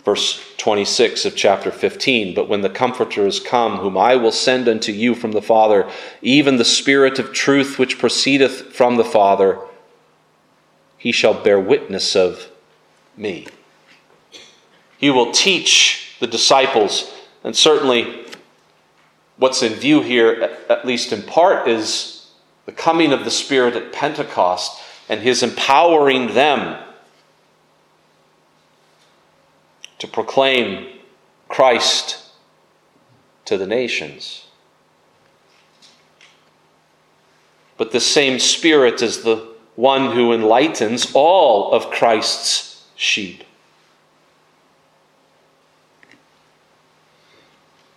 Verse 0.05 0.41
26 0.57 1.25
of 1.25 1.35
chapter 1.35 1.71
15. 1.71 2.35
But 2.35 2.47
when 2.47 2.61
the 2.61 2.69
Comforter 2.69 3.25
is 3.25 3.39
come, 3.39 3.77
whom 3.77 3.97
I 3.97 4.15
will 4.15 4.31
send 4.31 4.69
unto 4.69 4.91
you 4.91 5.15
from 5.15 5.31
the 5.31 5.41
Father, 5.41 5.89
even 6.21 6.57
the 6.57 6.63
Spirit 6.63 7.19
of 7.19 7.33
truth 7.33 7.77
which 7.79 7.99
proceedeth 7.99 8.71
from 8.73 8.95
the 8.95 9.03
Father, 9.03 9.59
he 10.97 11.11
shall 11.11 11.33
bear 11.33 11.59
witness 11.59 12.15
of 12.15 12.49
me. 13.17 13.47
He 14.97 15.09
will 15.09 15.31
teach 15.31 16.15
the 16.19 16.27
disciples, 16.27 17.11
and 17.43 17.55
certainly 17.55 18.25
what's 19.37 19.61
in 19.61 19.73
view 19.73 20.01
here, 20.01 20.57
at 20.69 20.85
least 20.85 21.11
in 21.11 21.23
part, 21.23 21.67
is 21.67 22.31
the 22.65 22.71
coming 22.71 23.11
of 23.11 23.25
the 23.25 23.31
Spirit 23.31 23.75
at 23.75 23.91
Pentecost 23.91 24.81
and 25.09 25.21
his 25.21 25.43
empowering 25.43 26.33
them 26.33 26.81
to 30.05 30.11
proclaim 30.11 30.87
Christ 31.47 32.29
to 33.45 33.57
the 33.57 33.65
nations. 33.65 34.45
But 37.77 37.91
the 37.91 37.99
same 37.99 38.37
Spirit 38.37 39.01
is 39.01 39.23
the 39.23 39.55
one 39.75 40.11
who 40.11 40.31
enlightens 40.31 41.11
all 41.13 41.71
of 41.71 41.89
Christ's 41.89 42.85
sheep 42.95 43.43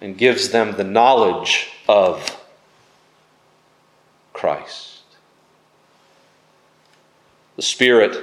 and 0.00 0.16
gives 0.16 0.48
them 0.48 0.76
the 0.76 0.84
knowledge 0.84 1.68
of 1.88 2.42
Christ. 4.32 5.02
The 7.56 7.62
Spirit 7.62 8.16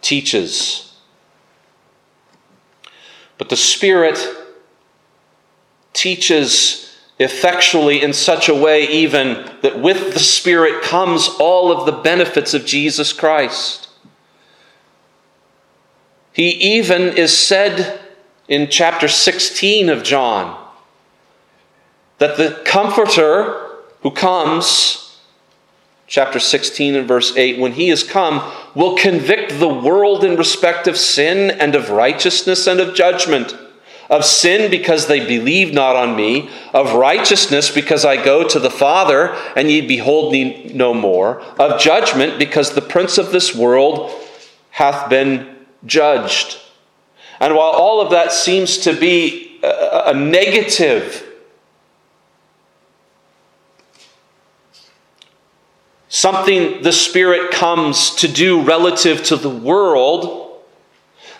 teaches, 0.00 0.89
but 3.40 3.48
the 3.48 3.56
Spirit 3.56 4.18
teaches 5.94 6.94
effectually 7.18 8.02
in 8.02 8.12
such 8.12 8.50
a 8.50 8.54
way, 8.54 8.86
even 8.86 9.50
that 9.62 9.80
with 9.80 10.12
the 10.12 10.20
Spirit 10.20 10.82
comes 10.82 11.26
all 11.40 11.72
of 11.72 11.86
the 11.86 12.02
benefits 12.02 12.52
of 12.52 12.66
Jesus 12.66 13.14
Christ. 13.14 13.88
He 16.34 16.50
even 16.50 17.16
is 17.16 17.34
said 17.34 18.00
in 18.46 18.68
chapter 18.68 19.08
16 19.08 19.88
of 19.88 20.02
John 20.02 20.62
that 22.18 22.36
the 22.36 22.60
Comforter 22.66 23.78
who 24.02 24.10
comes, 24.10 25.09
chapter 26.10 26.38
16 26.38 26.96
and 26.96 27.08
verse 27.08 27.34
8, 27.36 27.58
when 27.58 27.72
he 27.72 27.88
is 27.88 28.02
come, 28.02 28.52
will 28.74 28.96
convict 28.96 29.58
the 29.58 29.68
world 29.68 30.24
in 30.24 30.36
respect 30.36 30.86
of 30.86 30.98
sin 30.98 31.50
and 31.52 31.74
of 31.74 31.88
righteousness 31.88 32.66
and 32.66 32.80
of 32.80 32.94
judgment 32.94 33.56
of 34.10 34.24
sin 34.24 34.72
because 34.72 35.06
they 35.06 35.24
believe 35.24 35.72
not 35.72 35.94
on 35.94 36.16
me, 36.16 36.50
of 36.74 36.94
righteousness 36.94 37.70
because 37.70 38.04
I 38.04 38.22
go 38.22 38.46
to 38.46 38.58
the 38.58 38.70
Father 38.70 39.28
and 39.54 39.70
ye 39.70 39.86
behold 39.86 40.32
me 40.32 40.72
no 40.74 40.92
more, 40.92 41.40
of 41.60 41.80
judgment 41.80 42.36
because 42.36 42.74
the 42.74 42.82
prince 42.82 43.18
of 43.18 43.30
this 43.30 43.54
world 43.54 44.10
hath 44.70 45.08
been 45.08 45.56
judged. 45.86 46.58
And 47.38 47.54
while 47.54 47.70
all 47.70 48.00
of 48.00 48.10
that 48.10 48.32
seems 48.32 48.78
to 48.78 48.98
be 48.98 49.60
a, 49.62 50.02
a 50.06 50.14
negative, 50.14 51.24
something 56.10 56.82
the 56.82 56.92
Spirit 56.92 57.50
comes 57.52 58.14
to 58.16 58.28
do 58.28 58.60
relative 58.62 59.22
to 59.22 59.36
the 59.36 59.48
world, 59.48 60.60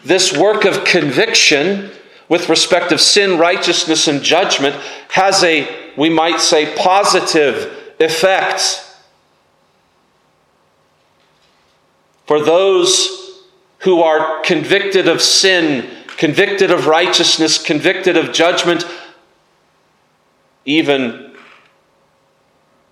this 0.02 0.34
work 0.34 0.64
of 0.64 0.84
conviction 0.84 1.90
with 2.28 2.48
respect 2.48 2.92
of 2.92 3.00
sin, 3.00 3.38
righteousness, 3.38 4.06
and 4.06 4.22
judgment 4.22 4.76
has 5.08 5.42
a, 5.42 5.68
we 5.96 6.08
might 6.08 6.40
say, 6.40 6.74
positive 6.76 7.94
effect. 7.98 8.86
For 12.26 12.42
those 12.42 13.42
who 13.80 14.00
are 14.00 14.40
convicted 14.42 15.08
of 15.08 15.20
sin, 15.20 15.90
convicted 16.16 16.70
of 16.70 16.86
righteousness, 16.86 17.60
convicted 17.60 18.16
of 18.16 18.32
judgment, 18.32 18.84
even 20.64 21.34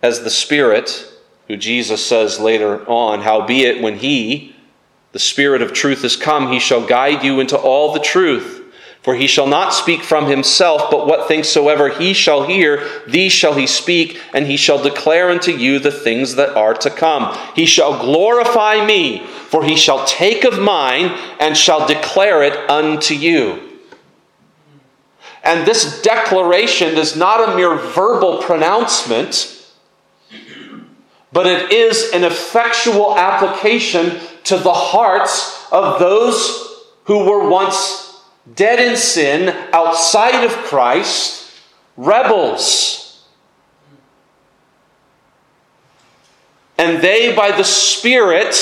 as 0.03 0.25
the 0.25 0.31
Spirit, 0.31 1.08
who 1.49 1.57
Jesus 1.57 2.05
says 2.05 2.39
later 2.39 2.89
on, 2.89 3.23
Howbeit, 3.23 3.83
when 3.83 3.97
He, 3.97 4.55
the 5.13 5.19
Spirit 5.19 5.63
of 5.63 5.73
truth, 5.73 6.05
is 6.05 6.17
come, 6.17 6.53
He 6.53 6.61
shall 6.61 6.87
guide 6.87 7.25
you 7.25 7.41
into 7.41 7.59
all 7.59 7.93
the 7.93 8.01
truth. 8.01 8.59
For 9.03 9.15
he 9.15 9.27
shall 9.27 9.47
not 9.47 9.73
speak 9.73 10.03
from 10.03 10.27
himself, 10.27 10.91
but 10.91 11.07
what 11.07 11.29
things 11.29 11.49
soever 11.49 11.89
he 11.89 12.13
shall 12.13 12.43
hear, 12.43 12.87
these 13.07 13.33
shall 13.33 13.55
he 13.55 13.67
speak, 13.67 14.21
and 14.35 14.47
he 14.47 14.57
shall 14.57 14.83
declare 14.83 15.31
unto 15.31 15.53
you 15.53 15.79
the 15.79 15.93
things 15.93 16.35
that 16.35 16.57
are 16.57 16.75
to 16.75 16.91
come. 16.91 17.35
He 17.55 17.65
shall 17.65 17.99
glorify 17.99 18.85
me, 18.85 19.25
for 19.25 19.65
he 19.65 19.77
shall 19.77 20.05
take 20.05 20.45
of 20.45 20.59
mine 20.59 21.17
and 21.41 21.57
shall 21.57 21.87
declare 21.87 22.43
it 22.43 22.55
unto 22.69 23.15
you. 23.15 23.81
And 25.45 25.67
this 25.67 26.03
declaration 26.03 26.99
is 26.99 27.17
not 27.17 27.49
a 27.49 27.57
mere 27.57 27.77
verbal 27.77 28.43
pronouncement, 28.43 29.58
but 31.33 31.47
it 31.47 31.73
is 31.73 32.13
an 32.13 32.25
effectual 32.25 33.17
application 33.17 34.19
to 34.45 34.57
the 34.57 34.73
hearts 34.73 35.67
of 35.71 35.99
those 35.99 36.85
who 37.05 37.25
were 37.25 37.49
once 37.49 38.23
dead 38.55 38.81
in 38.81 38.97
sin, 38.97 39.55
outside 39.73 40.45
of 40.45 40.53
Christ, 40.53 41.53
rebels. 41.97 43.27
And 46.79 47.03
they, 47.03 47.35
by 47.35 47.51
the 47.51 47.65
Spirit, 47.65 48.55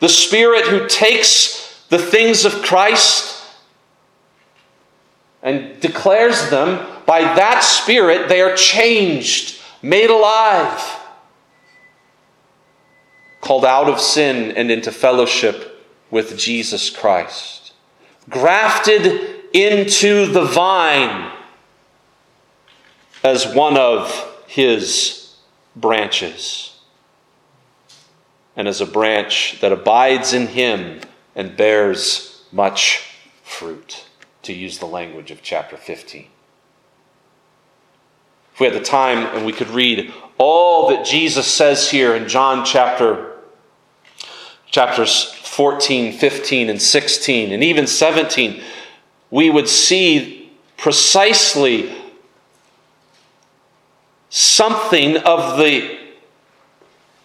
the 0.00 0.08
Spirit 0.08 0.66
who 0.66 0.86
takes 0.86 1.84
the 1.88 1.98
things 1.98 2.44
of 2.44 2.62
Christ 2.62 3.42
and 5.42 5.80
declares 5.80 6.50
them, 6.50 6.86
by 7.06 7.22
that 7.22 7.60
Spirit, 7.60 8.28
they 8.28 8.42
are 8.42 8.54
changed, 8.54 9.57
made 9.82 10.10
alive, 10.10 10.96
called 13.40 13.64
out 13.64 13.88
of 13.88 14.00
sin 14.00 14.56
and 14.56 14.70
into 14.70 14.90
fellowship 14.90 15.86
with 16.10 16.36
Jesus 16.38 16.90
Christ, 16.90 17.72
grafted 18.28 19.46
into 19.52 20.26
the 20.26 20.44
vine 20.44 21.32
as 23.22 23.52
one 23.54 23.76
of 23.76 24.42
his 24.46 25.36
branches, 25.74 26.78
and 28.56 28.66
as 28.66 28.80
a 28.80 28.86
branch 28.86 29.60
that 29.60 29.72
abides 29.72 30.32
in 30.32 30.48
him 30.48 31.00
and 31.36 31.56
bears 31.56 32.42
much 32.50 33.14
fruit, 33.42 34.04
to 34.42 34.52
use 34.52 34.78
the 34.78 34.86
language 34.86 35.30
of 35.30 35.42
chapter 35.42 35.76
15. 35.76 36.26
If 38.58 38.62
we 38.62 38.66
had 38.66 38.74
the 38.74 38.84
time 38.84 39.18
and 39.36 39.46
we 39.46 39.52
could 39.52 39.68
read 39.68 40.12
all 40.36 40.88
that 40.88 41.06
Jesus 41.06 41.46
says 41.46 41.92
here 41.92 42.16
in 42.16 42.26
John 42.26 42.64
chapter 42.64 43.36
chapters 44.66 45.32
14, 45.44 46.12
15, 46.12 46.68
and 46.68 46.82
16, 46.82 47.52
and 47.52 47.62
even 47.62 47.86
17, 47.86 48.60
we 49.30 49.48
would 49.48 49.68
see 49.68 50.50
precisely 50.76 51.94
something 54.28 55.18
of 55.18 55.56
the 55.56 55.96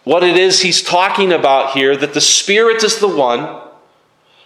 what 0.03 0.23
it 0.23 0.37
is 0.37 0.61
he's 0.61 0.83
talking 0.83 1.31
about 1.31 1.71
here 1.71 1.97
that 1.97 2.13
the 2.13 2.21
spirit 2.21 2.83
is 2.83 2.99
the 2.99 3.07
one 3.07 3.59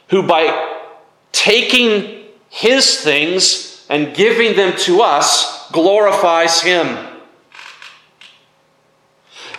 who 0.07 0.25
by 0.25 0.77
taking 1.33 2.23
his 2.49 3.01
things 3.01 3.85
and 3.89 4.15
giving 4.15 4.55
them 4.55 4.73
to 4.77 5.01
us 5.01 5.56
glorifies 5.71 6.61
him. 6.61 6.97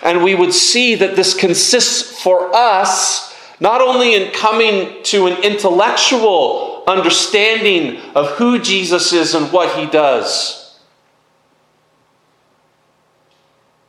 And 0.02 0.22
we 0.22 0.34
would 0.34 0.54
see 0.54 0.94
that 0.96 1.16
this 1.16 1.34
consists 1.34 2.22
for 2.22 2.54
us 2.54 3.34
not 3.60 3.80
only 3.80 4.14
in 4.14 4.32
coming 4.32 5.02
to 5.02 5.26
an 5.26 5.42
intellectual 5.42 6.84
understanding 6.86 7.98
of 8.14 8.30
who 8.32 8.58
Jesus 8.58 9.12
is 9.12 9.34
and 9.34 9.52
what 9.52 9.76
he 9.76 9.86
does, 9.86 10.78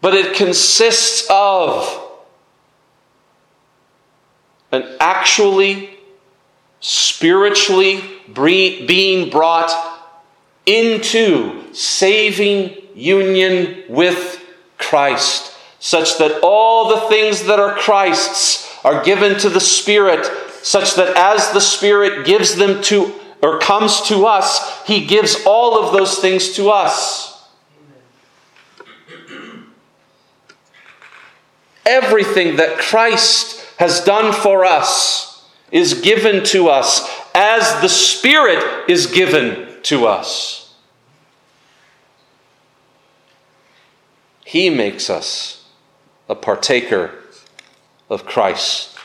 but 0.01 0.13
it 0.13 0.35
consists 0.35 1.27
of 1.29 2.07
an 4.71 4.83
actually, 4.99 5.89
spiritually 6.79 8.01
being 8.33 9.29
brought 9.29 9.71
into 10.65 11.73
saving 11.73 12.75
union 12.95 13.83
with 13.89 14.43
Christ, 14.77 15.55
such 15.79 16.17
that 16.17 16.39
all 16.43 16.89
the 16.89 17.07
things 17.09 17.43
that 17.45 17.59
are 17.59 17.75
Christ's 17.75 18.67
are 18.83 19.03
given 19.03 19.37
to 19.39 19.49
the 19.49 19.59
Spirit, 19.59 20.25
such 20.61 20.95
that 20.95 21.15
as 21.15 21.51
the 21.51 21.61
Spirit 21.61 22.25
gives 22.25 22.55
them 22.55 22.81
to 22.83 23.13
or 23.41 23.59
comes 23.59 24.01
to 24.01 24.25
us, 24.25 24.85
He 24.85 25.05
gives 25.05 25.45
all 25.45 25.81
of 25.81 25.93
those 25.93 26.19
things 26.19 26.53
to 26.53 26.69
us. 26.69 27.47
Everything 31.85 32.57
that 32.57 32.77
Christ 32.77 33.65
has 33.77 34.03
done 34.03 34.33
for 34.33 34.65
us 34.65 35.49
is 35.71 36.01
given 36.01 36.43
to 36.43 36.67
us 36.67 37.09
as 37.33 37.81
the 37.81 37.89
Spirit 37.89 38.89
is 38.89 39.07
given 39.07 39.68
to 39.83 40.05
us. 40.07 40.73
He 44.45 44.69
makes 44.69 45.09
us 45.09 45.65
a 46.27 46.35
partaker 46.35 47.11
of 48.09 48.25
Christ. 48.25 48.95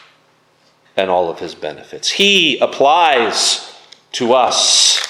and 0.96 1.10
all 1.10 1.28
of 1.28 1.40
his 1.40 1.54
benefits. 1.54 2.10
He 2.10 2.58
applies 2.58 3.74
to 4.12 4.32
us 4.32 5.00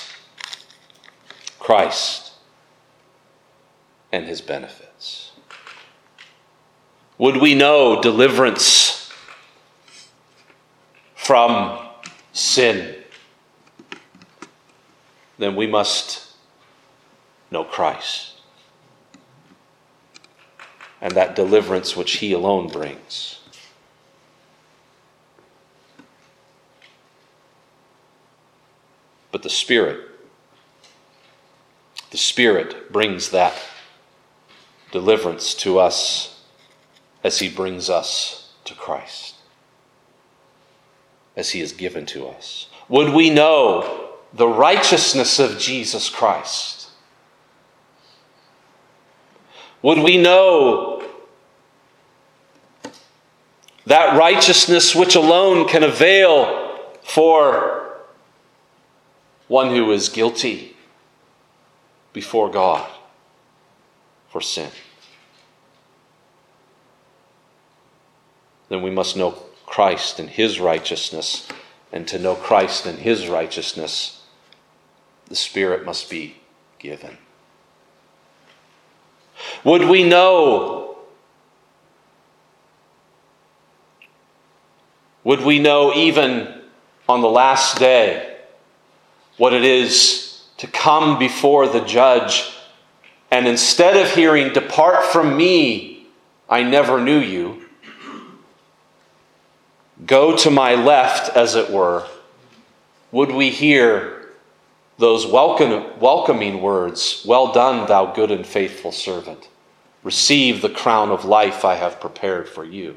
Christ 1.59 2.33
and 4.13 4.25
his 4.27 4.41
benefits. 4.41 5.33
Would 7.19 7.37
we 7.37 7.55
know 7.55 8.01
deliverance 8.01 9.13
from 11.15 11.87
sin? 12.33 12.97
Then 15.39 15.57
we 15.57 15.67
must 15.67 16.33
know 17.51 17.65
Christ 17.65 18.35
and 21.05 21.13
that 21.13 21.37
deliverance 21.37 21.95
which 21.95 22.13
he 22.13 22.33
alone 22.33 22.67
brings. 22.67 23.39
But 29.31 29.43
the 29.43 29.51
Spirit, 29.51 30.09
the 32.11 32.17
Spirit 32.17 32.91
brings 32.91 33.31
that 33.33 33.61
deliverance 34.93 35.53
to 35.57 35.79
us 35.79 36.43
as 37.23 37.41
he 37.41 37.51
brings 37.51 37.91
us 37.91 38.53
to 38.65 38.75
Christ, 38.75 39.35
as 41.37 41.51
he 41.51 41.61
is 41.61 41.73
given 41.73 42.07
to 42.07 42.29
us. 42.29 42.69
Would 42.89 43.13
we 43.13 43.29
know 43.29 44.04
the 44.35 44.49
righteousness 44.49 45.39
of 45.39 45.59
Jesus 45.59 46.09
Christ? 46.09 46.89
Would 49.83 49.99
we 49.99 50.17
know 50.17 51.03
that 53.87 54.19
righteousness 54.19 54.95
which 54.95 55.15
alone 55.15 55.69
can 55.69 55.83
avail 55.83 56.81
for 57.03 57.99
one 59.47 59.71
who 59.71 59.93
is 59.93 60.09
guilty 60.09 60.75
before 62.13 62.51
God 62.51 62.91
for 64.31 64.41
sin? 64.41 64.71
Then 68.69 68.83
we 68.83 68.91
must 68.91 69.17
know 69.17 69.33
Christ 69.67 70.19
and 70.19 70.29
his 70.29 70.59
righteousness. 70.59 71.47
And 71.93 72.09
to 72.09 72.19
know 72.19 72.35
Christ 72.35 72.87
and 72.87 72.99
his 72.99 73.29
righteousness, 73.29 74.24
the 75.29 75.35
Spirit 75.35 75.85
must 75.85 76.11
be 76.11 76.37
given. 76.79 77.17
Would 79.65 79.89
we 79.89 80.05
know? 80.05 80.99
Would 85.25 85.41
we 85.41 85.59
know 85.59 85.95
even 85.95 86.63
on 87.09 87.21
the 87.21 87.29
last 87.29 87.79
day 87.79 88.39
what 89.37 89.53
it 89.53 89.65
is 89.65 90.43
to 90.59 90.67
come 90.67 91.19
before 91.19 91.67
the 91.67 91.81
judge 91.81 92.55
and 93.35 93.49
instead 93.49 93.97
of 93.97 94.15
hearing, 94.15 94.53
Depart 94.53 95.07
from 95.07 95.37
me, 95.37 96.07
I 96.49 96.63
never 96.63 97.01
knew 97.01 97.19
you, 97.19 97.65
go 100.07 100.37
to 100.37 100.53
my 100.53 100.77
left, 100.77 101.37
as 101.37 101.57
it 101.57 101.69
were, 101.69 102.07
would 103.11 103.33
we 103.33 103.51
hear 103.51 104.24
those 104.99 105.27
welcome, 105.27 105.99
welcoming 105.99 106.63
words, 106.63 107.23
Well 107.27 107.53
done, 107.53 107.89
thou 107.89 108.13
good 108.13 108.31
and 108.31 108.47
faithful 108.47 108.93
servant. 108.93 109.49
Receive 110.03 110.61
the 110.61 110.69
crown 110.69 111.11
of 111.11 111.25
life 111.25 111.65
I 111.65 111.75
have 111.75 112.01
prepared 112.01 112.49
for 112.49 112.65
you. 112.65 112.97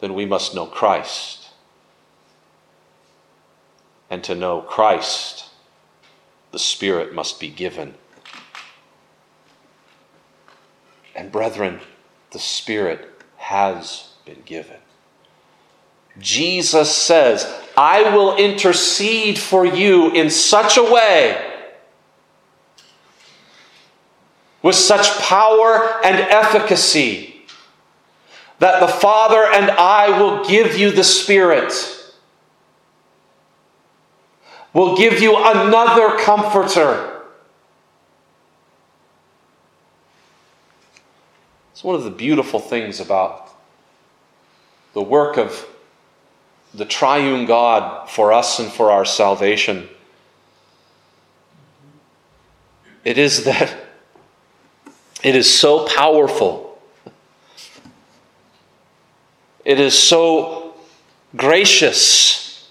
Then 0.00 0.14
we 0.14 0.26
must 0.26 0.54
know 0.54 0.66
Christ. 0.66 1.50
And 4.10 4.24
to 4.24 4.34
know 4.34 4.62
Christ, 4.62 5.50
the 6.52 6.58
Spirit 6.58 7.14
must 7.14 7.38
be 7.38 7.48
given. 7.48 7.94
And 11.14 11.30
brethren, 11.30 11.80
the 12.30 12.38
Spirit 12.38 13.08
has 13.36 14.10
been 14.24 14.42
given. 14.44 14.76
Jesus 16.18 16.94
says, 16.94 17.46
I 17.76 18.14
will 18.14 18.36
intercede 18.36 19.38
for 19.38 19.66
you 19.66 20.10
in 20.12 20.30
such 20.30 20.76
a 20.76 20.82
way, 20.82 21.52
with 24.62 24.74
such 24.74 25.18
power 25.20 26.00
and 26.02 26.16
efficacy, 26.16 27.42
that 28.58 28.80
the 28.80 28.88
Father 28.88 29.44
and 29.44 29.70
I 29.70 30.18
will 30.18 30.44
give 30.46 30.78
you 30.78 30.90
the 30.90 31.04
Spirit, 31.04 31.72
will 34.72 34.96
give 34.96 35.20
you 35.20 35.36
another 35.36 36.18
comforter. 36.18 37.22
It's 41.72 41.84
one 41.84 41.94
of 41.94 42.04
the 42.04 42.10
beautiful 42.10 42.58
things 42.58 43.00
about 43.00 43.50
the 44.94 45.02
work 45.02 45.36
of 45.36 45.66
the 46.76 46.84
triune 46.84 47.46
God 47.46 48.10
for 48.10 48.32
us 48.32 48.58
and 48.58 48.70
for 48.70 48.90
our 48.90 49.04
salvation. 49.04 49.88
It 53.02 53.18
is 53.18 53.44
that 53.44 53.74
it 55.22 55.34
is 55.34 55.52
so 55.52 55.86
powerful. 55.86 56.78
It 59.64 59.80
is 59.80 59.98
so 59.98 60.74
gracious 61.34 62.70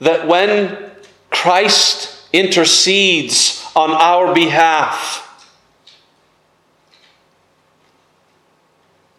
that 0.00 0.26
when 0.26 0.90
Christ 1.30 2.28
intercedes 2.32 3.64
on 3.76 3.92
our 3.92 4.34
behalf, 4.34 5.22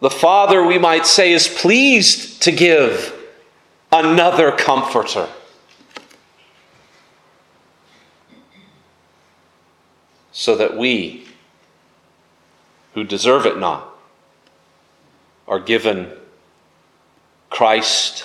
the 0.00 0.10
Father, 0.10 0.62
we 0.64 0.78
might 0.78 1.06
say, 1.06 1.32
is 1.32 1.48
pleased 1.48 2.42
to 2.42 2.52
give 2.52 3.13
another 3.94 4.50
comforter. 4.50 5.28
So 10.32 10.56
that 10.56 10.76
we, 10.76 11.26
who 12.94 13.04
deserve 13.04 13.46
it 13.46 13.56
not, 13.56 13.88
are 15.46 15.60
given 15.60 16.10
Christ, 17.50 18.24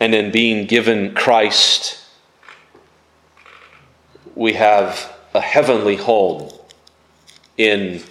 and 0.00 0.14
in 0.14 0.32
being 0.32 0.66
given 0.66 1.14
Christ, 1.14 2.04
we 4.34 4.54
have 4.54 5.16
a 5.32 5.40
heavenly 5.40 5.94
home 5.94 6.50
in 7.56 8.02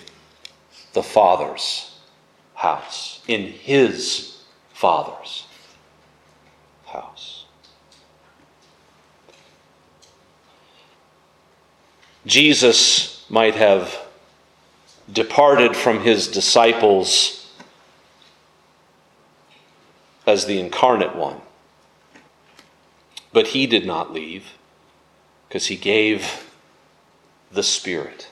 the 0.93 1.03
Father's 1.03 1.99
house, 2.55 3.21
in 3.27 3.43
His 3.43 4.40
Father's 4.81 5.45
house. 6.87 7.45
Jesus 12.25 13.23
might 13.29 13.53
have 13.53 13.95
departed 15.13 15.75
from 15.75 15.99
his 15.99 16.27
disciples 16.27 17.47
as 20.25 20.47
the 20.47 20.59
incarnate 20.59 21.15
one, 21.15 21.41
but 23.31 23.49
he 23.49 23.67
did 23.67 23.85
not 23.85 24.11
leave 24.11 24.53
because 25.47 25.67
he 25.67 25.75
gave 25.75 26.47
the 27.51 27.61
Spirit. 27.61 28.29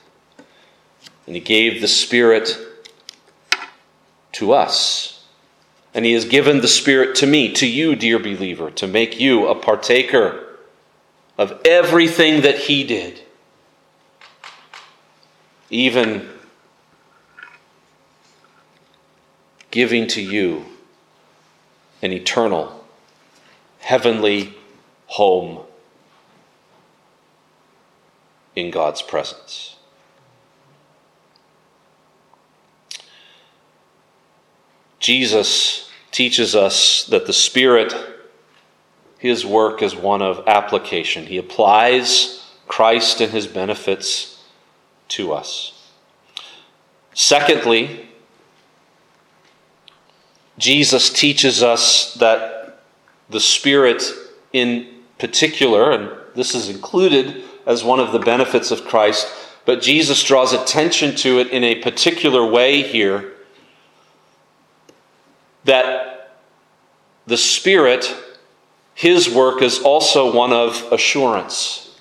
And 1.28 1.36
he 1.36 1.40
gave 1.40 1.80
the 1.80 1.86
Spirit 1.86 2.58
to 4.32 4.52
us 4.52 5.19
and 5.92 6.04
He 6.04 6.12
has 6.12 6.24
given 6.24 6.60
the 6.60 6.68
Spirit 6.68 7.14
to 7.16 7.26
me, 7.26 7.52
to 7.52 7.66
you, 7.66 7.96
dear 7.96 8.18
believer, 8.18 8.70
to 8.72 8.86
make 8.86 9.18
you 9.18 9.48
a 9.48 9.54
partaker 9.54 10.46
of 11.36 11.60
everything 11.64 12.42
that 12.42 12.58
He 12.58 12.84
did. 12.84 13.22
Even 15.68 16.28
giving 19.70 20.06
to 20.08 20.20
you 20.20 20.64
an 22.02 22.12
eternal, 22.12 22.84
heavenly 23.80 24.54
home 25.06 25.60
in 28.56 28.70
God's 28.70 29.02
presence. 29.02 29.76
Jesus 35.10 35.90
teaches 36.12 36.54
us 36.54 37.04
that 37.06 37.26
the 37.26 37.32
Spirit, 37.32 37.92
his 39.18 39.44
work 39.44 39.82
is 39.82 39.96
one 39.96 40.22
of 40.22 40.46
application. 40.46 41.26
He 41.26 41.36
applies 41.36 42.48
Christ 42.68 43.20
and 43.20 43.32
his 43.32 43.48
benefits 43.48 44.40
to 45.08 45.32
us. 45.32 45.90
Secondly, 47.12 48.08
Jesus 50.58 51.10
teaches 51.10 51.60
us 51.60 52.14
that 52.14 52.84
the 53.30 53.40
Spirit, 53.40 54.04
in 54.52 54.86
particular, 55.18 55.90
and 55.90 56.12
this 56.36 56.54
is 56.54 56.68
included 56.68 57.42
as 57.66 57.82
one 57.82 57.98
of 57.98 58.12
the 58.12 58.20
benefits 58.20 58.70
of 58.70 58.84
Christ, 58.84 59.26
but 59.64 59.82
Jesus 59.82 60.22
draws 60.22 60.52
attention 60.52 61.16
to 61.16 61.40
it 61.40 61.48
in 61.48 61.64
a 61.64 61.82
particular 61.82 62.46
way 62.46 62.84
here 62.84 63.32
that 65.64 66.38
the 67.26 67.36
Spirit, 67.36 68.14
His 68.94 69.28
work, 69.28 69.62
is 69.62 69.80
also 69.80 70.34
one 70.34 70.52
of 70.52 70.92
assurance. 70.92 71.98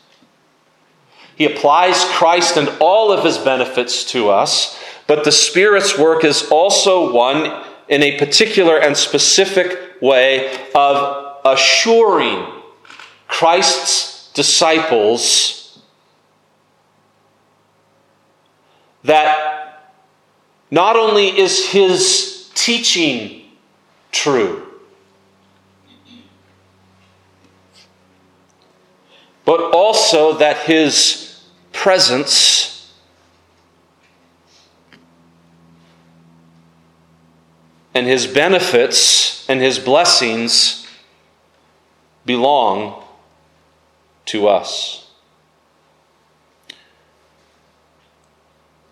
He 1.36 1.46
applies 1.46 2.04
Christ 2.06 2.58
and 2.58 2.70
all 2.80 3.12
of 3.12 3.24
His 3.24 3.38
benefits 3.38 4.04
to 4.12 4.30
us, 4.30 4.78
but 5.08 5.24
the 5.24 5.32
Spirit's 5.32 5.98
work 5.98 6.24
is 6.24 6.50
also 6.52 7.14
one 7.14 7.64
in 7.88 8.04
a 8.04 8.18
particular 8.20 8.78
and 8.78 8.96
specific 8.96 10.02
way 10.02 10.56
of 10.76 11.38
assuring 11.46 12.46
Christ's 13.28 14.32
disciples 14.34 15.80
that 19.04 19.92
not 20.72 20.96
only 20.96 21.28
is 21.28 21.70
his 21.70 22.52
teaching 22.54 23.39
true, 24.12 24.66
but 29.46 29.60
also 29.74 30.34
that 30.34 30.58
his 30.58 31.44
presence 31.74 32.94
and 37.96 38.08
his 38.08 38.28
benefits 38.28 39.50
and 39.50 39.60
his 39.60 39.80
blessings 39.80 40.88
belong 42.26 43.04
to 44.26 44.48
us. 44.48 45.10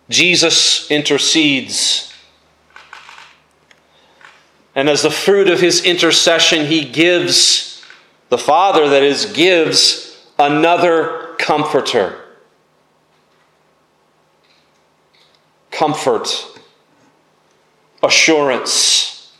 Jesus 0.10 0.90
intercedes. 0.90 2.14
And 4.78 4.88
as 4.90 5.02
the 5.02 5.10
fruit 5.10 5.50
of 5.50 5.60
his 5.60 5.84
intercession, 5.84 6.68
he 6.68 6.86
gives, 6.86 7.84
the 8.30 8.38
Father, 8.38 8.88
that 8.90 9.02
is, 9.02 9.26
gives 9.26 10.24
another 10.38 11.34
comforter. 11.40 12.24
Comfort 15.72 16.30
assurance, 18.04 19.36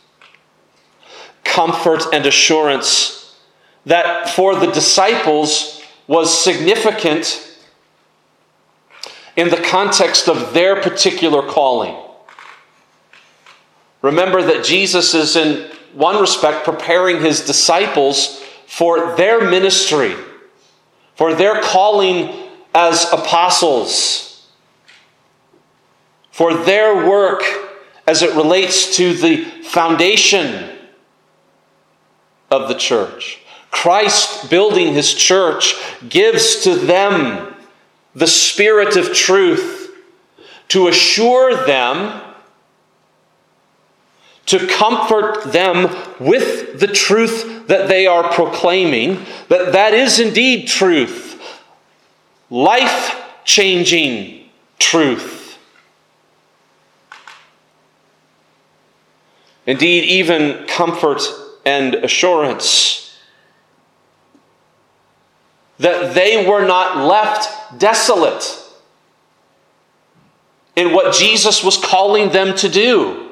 comfort, 1.44 2.02
and 2.12 2.26
assurance 2.26 3.38
that 3.86 4.28
for 4.30 4.56
the 4.56 4.72
disciples 4.72 5.80
was 6.08 6.36
significant 6.36 7.56
in 9.36 9.50
the 9.50 9.56
context 9.56 10.28
of 10.28 10.52
their 10.52 10.82
particular 10.82 11.48
calling. 11.48 12.07
Remember 14.02 14.42
that 14.42 14.64
Jesus 14.64 15.14
is, 15.14 15.36
in 15.36 15.70
one 15.92 16.20
respect, 16.20 16.64
preparing 16.64 17.20
his 17.20 17.44
disciples 17.44 18.42
for 18.66 19.16
their 19.16 19.50
ministry, 19.50 20.14
for 21.16 21.34
their 21.34 21.60
calling 21.62 22.48
as 22.74 23.12
apostles, 23.12 24.48
for 26.30 26.54
their 26.54 27.08
work 27.08 27.42
as 28.06 28.22
it 28.22 28.36
relates 28.36 28.96
to 28.96 29.12
the 29.14 29.44
foundation 29.64 30.76
of 32.50 32.68
the 32.68 32.74
church. 32.74 33.40
Christ 33.70 34.48
building 34.48 34.94
his 34.94 35.12
church 35.12 35.74
gives 36.08 36.62
to 36.62 36.74
them 36.74 37.54
the 38.14 38.26
spirit 38.26 38.96
of 38.96 39.12
truth 39.12 39.94
to 40.68 40.88
assure 40.88 41.66
them, 41.66 42.27
to 44.48 44.66
comfort 44.66 45.52
them 45.52 45.94
with 46.18 46.80
the 46.80 46.86
truth 46.86 47.66
that 47.68 47.88
they 47.88 48.06
are 48.06 48.32
proclaiming, 48.32 49.24
that 49.48 49.72
that 49.72 49.92
is 49.92 50.18
indeed 50.18 50.66
truth, 50.66 51.40
life 52.48 53.22
changing 53.44 54.48
truth. 54.78 55.58
Indeed, 59.66 60.04
even 60.04 60.66
comfort 60.66 61.20
and 61.66 61.96
assurance 61.96 63.18
that 65.78 66.14
they 66.14 66.48
were 66.48 66.66
not 66.66 67.06
left 67.06 67.78
desolate 67.78 68.64
in 70.74 70.94
what 70.94 71.14
Jesus 71.14 71.62
was 71.62 71.76
calling 71.76 72.30
them 72.30 72.56
to 72.56 72.68
do. 72.70 73.27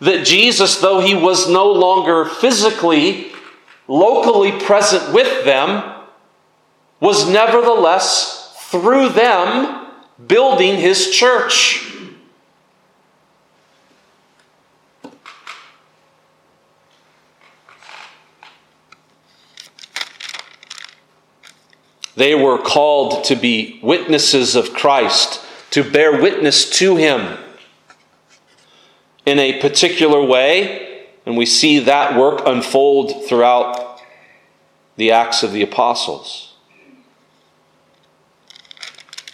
That 0.00 0.26
Jesus, 0.26 0.80
though 0.80 1.00
he 1.00 1.14
was 1.14 1.48
no 1.48 1.70
longer 1.72 2.24
physically, 2.24 3.32
locally 3.88 4.52
present 4.52 5.12
with 5.14 5.44
them, 5.44 5.94
was 7.00 7.28
nevertheless 7.28 8.54
through 8.70 9.10
them 9.10 9.86
building 10.26 10.76
his 10.76 11.10
church. 11.10 11.82
They 22.16 22.34
were 22.34 22.58
called 22.58 23.24
to 23.24 23.36
be 23.36 23.78
witnesses 23.82 24.56
of 24.56 24.72
Christ, 24.72 25.42
to 25.70 25.84
bear 25.84 26.20
witness 26.20 26.70
to 26.78 26.96
him 26.96 27.38
in 29.26 29.40
a 29.40 29.60
particular 29.60 30.24
way, 30.24 31.04
and 31.26 31.36
we 31.36 31.44
see 31.44 31.80
that 31.80 32.16
work 32.16 32.42
unfold 32.46 33.26
throughout 33.26 34.00
the 34.96 35.10
Acts 35.10 35.42
of 35.42 35.52
the 35.52 35.62
Apostles. 35.62 36.54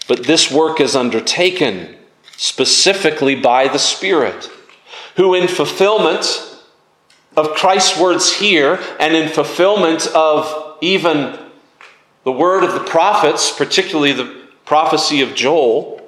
But 0.08 0.24
this 0.24 0.50
work 0.50 0.80
is 0.80 0.96
undertaken 0.96 1.96
specifically 2.36 3.34
by 3.34 3.68
the 3.68 3.78
Spirit, 3.78 4.50
who, 5.16 5.34
in 5.34 5.46
fulfillment 5.46 6.58
of 7.36 7.54
Christ's 7.54 8.00
words 8.00 8.34
here 8.34 8.80
and 8.98 9.14
in 9.14 9.28
fulfillment 9.28 10.06
of 10.08 10.78
even 10.80 11.38
the 12.24 12.32
word 12.32 12.64
of 12.64 12.72
the 12.72 12.80
prophets, 12.80 13.50
particularly 13.50 14.12
the 14.12 14.42
prophecy 14.64 15.20
of 15.20 15.34
Joel, 15.34 16.00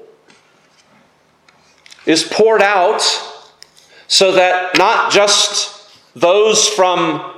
is 2.06 2.24
poured 2.24 2.62
out 2.62 3.02
so 4.14 4.30
that 4.30 4.78
not 4.78 5.10
just 5.10 5.90
those 6.14 6.68
from 6.68 7.34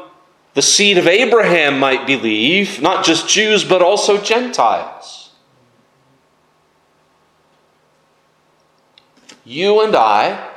the 0.52 0.60
seed 0.60 0.98
of 0.98 1.06
Abraham 1.06 1.78
might 1.78 2.06
believe, 2.06 2.82
not 2.82 3.02
just 3.02 3.26
Jews, 3.26 3.64
but 3.64 3.80
also 3.80 4.20
Gentiles. 4.20 5.30
You 9.42 9.80
and 9.80 9.96
I, 9.96 10.50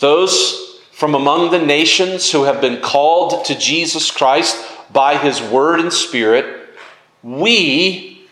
those 0.00 0.78
from 0.92 1.14
among 1.14 1.50
the 1.50 1.64
nations 1.64 2.30
who 2.30 2.42
have 2.42 2.60
been 2.60 2.82
called 2.82 3.46
to 3.46 3.58
Jesus 3.58 4.10
Christ, 4.10 4.62
by 4.92 5.16
His 5.16 5.40
Word 5.40 5.80
and 5.80 5.90
Spirit, 5.90 6.68
we 7.22 8.28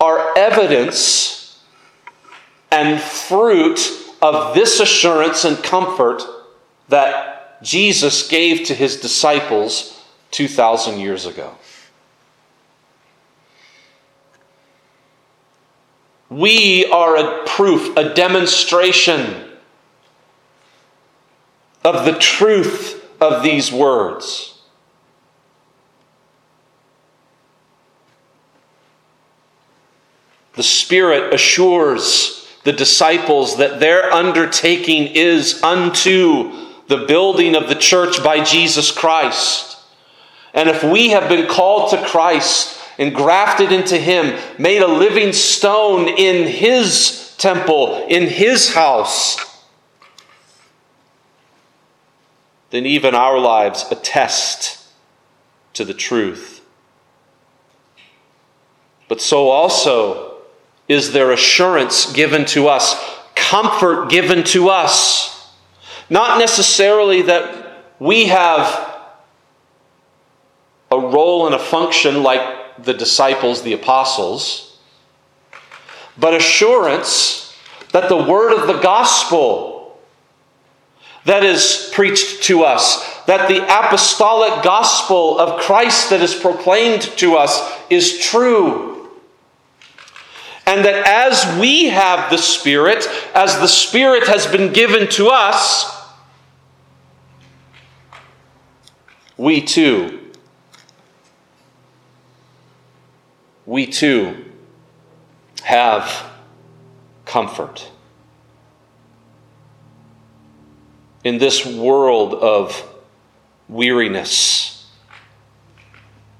are 0.00 0.38
evidence 0.38 1.62
and 2.72 2.98
fruit 2.98 4.04
of 4.22 4.54
this 4.54 4.80
assurance 4.80 5.44
and 5.44 5.62
comfort 5.62 6.22
that 6.88 7.62
Jesus 7.62 8.28
gave 8.28 8.66
to 8.66 8.74
His 8.74 9.00
disciples 9.00 10.02
2,000 10.30 11.00
years 11.00 11.26
ago. 11.26 11.52
We 16.28 16.86
are 16.86 17.16
a 17.16 17.46
proof, 17.46 17.96
a 17.96 18.12
demonstration 18.12 19.52
of 21.84 22.04
the 22.04 22.18
truth 22.18 23.02
of 23.20 23.42
these 23.42 23.72
words. 23.72 24.60
The 30.54 30.62
Spirit 30.62 31.32
assures 31.32 32.45
the 32.66 32.72
disciples 32.72 33.58
that 33.58 33.78
their 33.78 34.12
undertaking 34.12 35.06
is 35.14 35.62
unto 35.62 36.50
the 36.88 37.04
building 37.06 37.54
of 37.54 37.68
the 37.68 37.76
church 37.76 38.24
by 38.24 38.42
Jesus 38.42 38.90
Christ. 38.90 39.78
And 40.52 40.68
if 40.68 40.82
we 40.82 41.10
have 41.10 41.28
been 41.28 41.48
called 41.48 41.90
to 41.90 42.04
Christ 42.04 42.80
and 42.98 43.14
grafted 43.14 43.70
into 43.70 43.96
Him, 43.96 44.36
made 44.58 44.82
a 44.82 44.88
living 44.88 45.32
stone 45.32 46.08
in 46.08 46.48
His 46.48 47.36
temple, 47.38 48.04
in 48.08 48.24
His 48.24 48.74
house, 48.74 49.62
then 52.70 52.84
even 52.84 53.14
our 53.14 53.38
lives 53.38 53.84
attest 53.92 54.88
to 55.74 55.84
the 55.84 55.94
truth. 55.94 56.62
But 59.06 59.20
so 59.20 59.50
also 59.50 60.35
is 60.88 61.12
there 61.12 61.32
assurance 61.32 62.12
given 62.12 62.44
to 62.46 62.68
us, 62.68 62.94
comfort 63.34 64.08
given 64.08 64.44
to 64.44 64.68
us. 64.68 65.52
Not 66.08 66.38
necessarily 66.38 67.22
that 67.22 67.82
we 67.98 68.26
have 68.26 68.94
a 70.90 70.98
role 70.98 71.46
and 71.46 71.54
a 71.54 71.58
function 71.58 72.22
like 72.22 72.84
the 72.84 72.94
disciples, 72.94 73.62
the 73.62 73.72
apostles, 73.72 74.78
but 76.18 76.34
assurance 76.34 77.56
that 77.92 78.08
the 78.08 78.16
word 78.16 78.52
of 78.52 78.66
the 78.66 78.80
gospel 78.80 79.98
that 81.24 81.42
is 81.42 81.90
preached 81.92 82.44
to 82.44 82.62
us, 82.62 83.24
that 83.24 83.48
the 83.48 83.64
apostolic 83.64 84.62
gospel 84.62 85.38
of 85.38 85.60
Christ 85.60 86.10
that 86.10 86.20
is 86.20 86.34
proclaimed 86.34 87.02
to 87.02 87.34
us 87.34 87.72
is 87.90 88.20
true. 88.20 88.95
And 90.66 90.84
that 90.84 91.06
as 91.06 91.60
we 91.60 91.86
have 91.86 92.30
the 92.30 92.38
Spirit, 92.38 93.06
as 93.34 93.58
the 93.60 93.68
Spirit 93.68 94.26
has 94.26 94.46
been 94.46 94.72
given 94.72 95.08
to 95.10 95.28
us, 95.28 95.92
we 99.36 99.60
too 99.60 100.26
we 103.66 103.86
too 103.86 104.44
have 105.62 106.30
comfort. 107.24 107.90
In 111.24 111.38
this 111.38 111.66
world 111.66 112.34
of 112.34 112.88
weariness, 113.68 114.88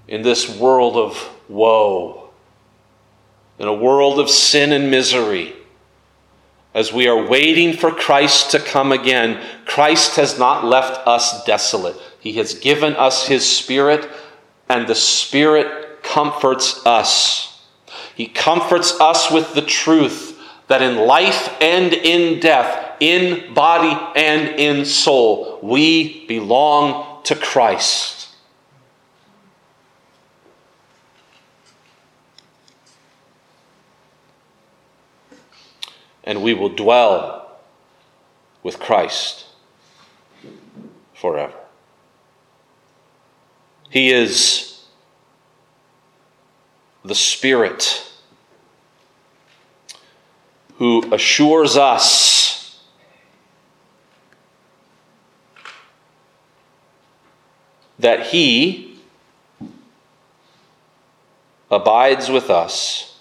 in 0.07 0.23
this 0.23 0.49
world 0.49 0.97
of 0.97 1.31
woe, 1.49 2.26
in 3.59 3.69
a 3.69 3.75
world 3.75 4.19
of 4.19 4.31
sin 4.31 4.73
and 4.73 4.91
misery, 4.91 5.55
as 6.75 6.93
we 6.93 7.09
are 7.09 7.27
waiting 7.27 7.73
for 7.73 7.91
Christ 7.91 8.51
to 8.51 8.59
come 8.59 8.93
again, 8.93 9.43
Christ 9.65 10.17
has 10.17 10.39
not 10.39 10.65
left 10.65 11.07
us 11.07 11.45
desolate. 11.45 11.97
He 12.21 12.35
has 12.35 12.55
given 12.55 12.95
us 12.95 13.27
His 13.27 13.49
Spirit, 13.49 14.09
and 14.69 14.87
the 14.87 14.95
Spirit 14.95 16.03
comforts 16.03 16.85
us. 16.85 17.63
He 18.15 18.27
comforts 18.27 19.01
us 19.01 19.31
with 19.31 19.55
the 19.55 19.63
truth 19.63 20.39
that 20.69 20.83
in 20.83 21.07
life 21.07 21.55
and 21.63 21.93
in 21.93 22.41
death, 22.41 22.97
in 23.01 23.55
body 23.55 23.97
and 24.17 24.59
in 24.59 24.85
soul, 24.85 25.59
we 25.63 26.27
belong 26.27 27.23
to 27.25 27.35
Christ. 27.35 28.16
And 36.27 36.43
we 36.43 36.53
will 36.53 36.69
dwell 36.69 37.59
with 38.63 38.81
Christ 38.81 39.47
forever. 41.15 41.55
He 43.89 44.11
is 44.11 44.85
the 47.05 47.15
Spirit 47.15 48.03
who 50.79 51.03
assures 51.13 51.77
us 51.77 52.83
that 57.99 58.27
He 58.27 58.99
abides 61.71 62.29
with 62.29 62.51
us 62.51 63.19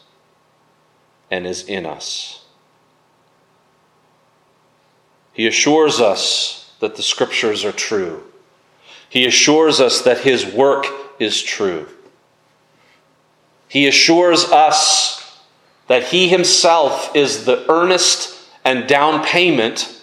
and 1.31 1.47
is 1.47 1.63
in 1.63 1.85
us. 1.85 2.44
He 5.35 5.47
assures 5.47 5.99
us 5.99 6.71
that 6.79 6.95
the 6.95 7.03
Scriptures 7.03 7.65
are 7.65 7.73
true. 7.73 8.23
He 9.09 9.25
assures 9.25 9.81
us 9.81 10.01
that 10.03 10.19
His 10.21 10.45
work 10.45 10.87
is 11.19 11.41
true. 11.41 11.87
He 13.67 13.85
assures 13.85 14.45
us 14.45 15.41
that 15.87 16.05
He 16.05 16.29
Himself 16.29 17.13
is 17.13 17.43
the 17.43 17.69
earnest 17.69 18.39
and 18.63 18.87
down 18.87 19.25
payment 19.25 20.01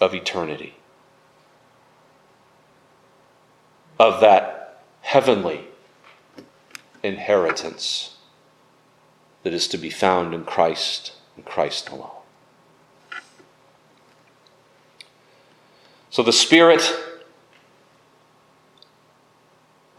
of 0.00 0.14
eternity, 0.14 0.74
of 4.00 4.20
that 4.20 4.82
heavenly 5.02 5.66
inheritance 7.04 8.16
that 9.42 9.52
is 9.52 9.68
to 9.68 9.78
be 9.78 9.90
found 9.90 10.34
in 10.34 10.44
Christ 10.44 11.12
and 11.36 11.44
Christ 11.44 11.88
alone. 11.88 12.10
So 16.10 16.22
the 16.22 16.32
Spirit 16.32 16.82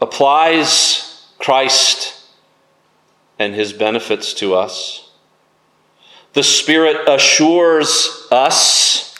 applies 0.00 1.26
Christ 1.38 2.26
and 3.38 3.54
his 3.54 3.72
benefits 3.72 4.34
to 4.34 4.54
us. 4.54 5.10
The 6.34 6.42
Spirit 6.42 7.08
assures 7.08 8.26
us 8.30 9.14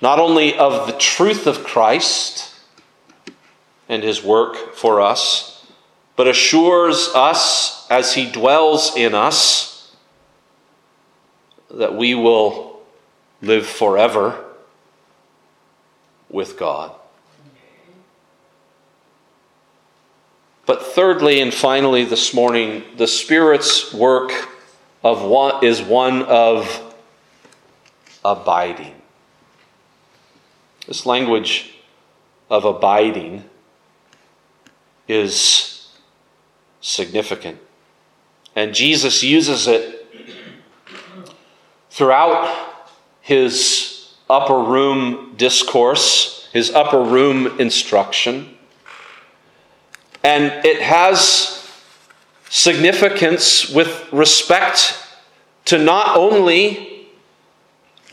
not 0.00 0.18
only 0.18 0.56
of 0.56 0.86
the 0.86 0.94
truth 0.94 1.46
of 1.46 1.64
Christ 1.64 2.54
and 3.88 4.02
his 4.02 4.22
work 4.22 4.74
for 4.74 5.00
us, 5.00 5.49
but 6.16 6.28
assures 6.28 7.08
us 7.14 7.88
as 7.90 8.14
he 8.14 8.30
dwells 8.30 8.94
in 8.96 9.14
us 9.14 9.94
that 11.70 11.94
we 11.94 12.14
will 12.14 12.80
live 13.40 13.66
forever 13.66 14.44
with 16.28 16.58
God. 16.58 16.92
But 20.66 20.84
thirdly 20.84 21.40
and 21.40 21.52
finally 21.52 22.04
this 22.04 22.32
morning, 22.32 22.84
the 22.96 23.08
Spirit's 23.08 23.92
work 23.92 24.30
of 25.02 25.22
one, 25.22 25.64
is 25.64 25.82
one 25.82 26.22
of 26.22 26.94
abiding. 28.24 28.94
This 30.86 31.06
language 31.06 31.74
of 32.48 32.64
abiding 32.64 33.44
is 35.08 35.69
significant. 36.80 37.58
And 38.56 38.74
Jesus 38.74 39.22
uses 39.22 39.66
it 39.66 40.06
throughout 41.90 42.54
his 43.20 44.14
upper 44.28 44.58
room 44.58 45.34
discourse, 45.36 46.48
his 46.52 46.70
upper 46.70 47.02
room 47.02 47.60
instruction. 47.60 48.56
And 50.22 50.64
it 50.64 50.80
has 50.82 51.68
significance 52.48 53.70
with 53.70 54.12
respect 54.12 54.96
to 55.66 55.78
not 55.78 56.16
only 56.16 57.06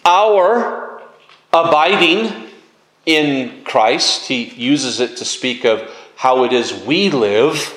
our 0.05 1.01
abiding 1.51 2.49
in 3.05 3.63
Christ, 3.63 4.28
he 4.28 4.45
uses 4.45 4.99
it 4.99 5.18
to 5.18 5.26
speak 5.26 5.65
of 5.65 5.89
how 6.15 6.43
it 6.43 6.53
is 6.53 6.74
we 6.74 7.09
live 7.09 7.74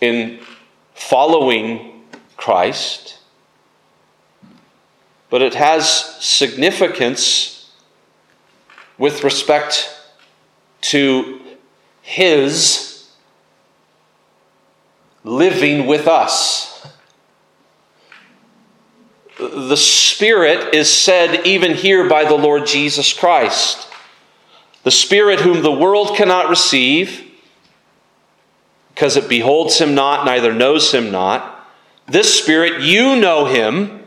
in 0.00 0.40
following 0.94 2.04
Christ, 2.36 3.18
but 5.30 5.42
it 5.42 5.54
has 5.54 5.88
significance 6.24 7.72
with 8.98 9.24
respect 9.24 9.90
to 10.80 11.40
his 12.02 13.08
living 15.24 15.86
with 15.86 16.06
us. 16.06 16.86
The 19.38 19.76
Spirit 19.76 20.74
is 20.74 20.90
said 20.90 21.46
even 21.46 21.74
here 21.74 22.08
by 22.08 22.24
the 22.24 22.36
Lord 22.36 22.66
Jesus 22.66 23.12
Christ. 23.12 23.86
The 24.84 24.90
Spirit 24.90 25.40
whom 25.40 25.62
the 25.62 25.72
world 25.72 26.16
cannot 26.16 26.48
receive, 26.48 27.25
because 28.96 29.18
it 29.18 29.28
beholds 29.28 29.78
him 29.78 29.94
not, 29.94 30.24
neither 30.24 30.54
knows 30.54 30.90
him 30.90 31.10
not. 31.10 31.68
This 32.06 32.40
Spirit, 32.40 32.80
you 32.80 33.14
know 33.14 33.44
him, 33.44 34.02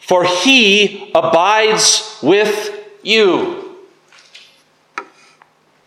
for 0.00 0.24
he 0.24 1.12
abides 1.14 2.18
with 2.20 2.84
you. 3.04 3.76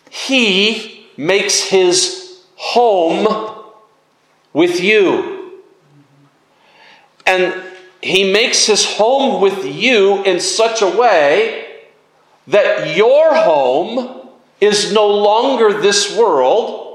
He 0.10 1.08
makes 1.18 1.64
his 1.64 2.42
home 2.56 3.66
with 4.54 4.80
you. 4.80 5.60
And 7.26 7.54
he 8.02 8.32
makes 8.32 8.66
his 8.66 8.86
home 8.86 9.42
with 9.42 9.66
you 9.66 10.24
in 10.24 10.40
such 10.40 10.82
a 10.82 10.88
way 10.88 11.82
that 12.48 12.96
your 12.96 13.36
home 13.36 14.30
is 14.62 14.94
no 14.94 15.06
longer 15.06 15.82
this 15.82 16.18
world, 16.18 16.89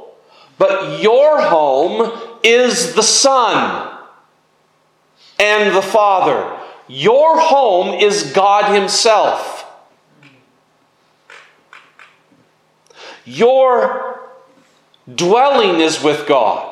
but 0.58 1.02
your 1.02 1.40
home 1.40 2.12
is 2.42 2.94
the 2.94 3.02
Son 3.02 3.98
and 5.38 5.74
the 5.74 5.82
Father. 5.82 6.58
Your 6.86 7.40
home 7.40 8.00
is 8.00 8.32
God 8.32 8.74
Himself. 8.74 9.64
Your 13.24 14.20
dwelling 15.12 15.80
is 15.80 16.02
with 16.02 16.26
God. 16.26 16.70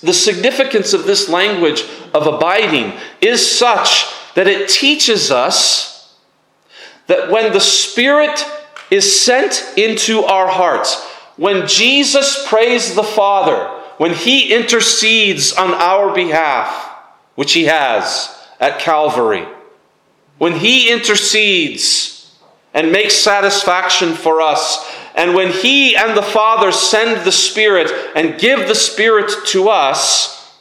The 0.00 0.12
significance 0.12 0.92
of 0.92 1.06
this 1.06 1.28
language 1.28 1.84
of 2.12 2.26
abiding 2.26 2.92
is 3.20 3.58
such 3.58 4.06
that 4.34 4.46
it 4.46 4.68
teaches 4.68 5.30
us 5.30 6.14
that 7.06 7.30
when 7.30 7.52
the 7.52 7.60
Spirit 7.60 8.44
is 8.90 9.20
sent 9.20 9.72
into 9.76 10.22
our 10.22 10.48
hearts, 10.48 11.04
when 11.36 11.66
Jesus 11.66 12.46
prays 12.48 12.94
the 12.94 13.02
Father, 13.02 13.68
when 13.98 14.14
He 14.14 14.54
intercedes 14.54 15.52
on 15.52 15.74
our 15.74 16.14
behalf, 16.14 16.92
which 17.34 17.52
He 17.52 17.64
has 17.64 18.34
at 18.60 18.78
Calvary, 18.78 19.46
when 20.38 20.52
He 20.52 20.90
intercedes 20.90 22.34
and 22.72 22.92
makes 22.92 23.14
satisfaction 23.14 24.14
for 24.14 24.40
us, 24.40 24.94
and 25.14 25.34
when 25.34 25.50
He 25.50 25.96
and 25.96 26.16
the 26.16 26.22
Father 26.22 26.72
send 26.72 27.24
the 27.24 27.32
Spirit 27.32 27.90
and 28.14 28.38
give 28.38 28.68
the 28.68 28.74
Spirit 28.74 29.30
to 29.46 29.68
us, 29.68 30.54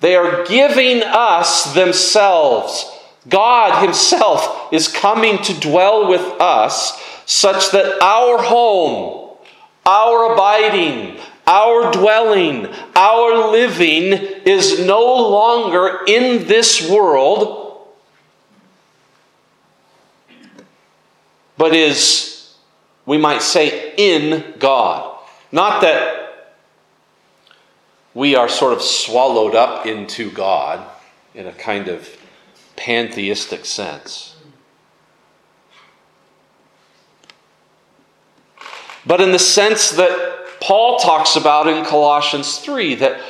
they 0.00 0.14
are 0.14 0.44
giving 0.46 1.02
us 1.02 1.74
themselves. 1.74 2.88
God 3.28 3.84
Himself 3.84 4.72
is 4.72 4.88
coming 4.88 5.38
to 5.42 5.60
dwell 5.60 6.08
with 6.08 6.22
us 6.40 7.00
such 7.26 7.72
that 7.72 8.02
our 8.02 8.42
home, 8.42 9.36
our 9.84 10.32
abiding, 10.32 11.18
our 11.46 11.90
dwelling, 11.92 12.66
our 12.94 13.50
living 13.50 14.12
is 14.44 14.84
no 14.86 15.02
longer 15.30 16.00
in 16.06 16.46
this 16.46 16.90
world, 16.90 17.88
but 21.56 21.74
is, 21.74 22.54
we 23.06 23.18
might 23.18 23.42
say, 23.42 23.94
in 23.96 24.54
God. 24.58 25.18
Not 25.50 25.80
that 25.82 26.54
we 28.14 28.36
are 28.36 28.48
sort 28.48 28.72
of 28.72 28.82
swallowed 28.82 29.54
up 29.54 29.86
into 29.86 30.30
God 30.30 30.86
in 31.34 31.46
a 31.46 31.52
kind 31.52 31.88
of 31.88 32.17
pantheistic 32.78 33.66
sense. 33.66 34.36
But 39.04 39.20
in 39.20 39.32
the 39.32 39.38
sense 39.38 39.90
that 39.92 40.60
Paul 40.60 40.98
talks 40.98 41.36
about 41.36 41.66
in 41.66 41.84
Colossians 41.84 42.58
3 42.58 42.96
that 42.96 43.20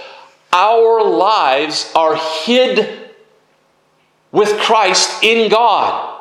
our 0.53 1.05
lives 1.05 1.93
are 1.95 2.17
hid 2.45 3.11
with 4.33 4.59
Christ 4.59 5.23
in 5.23 5.51
God. 5.51 6.21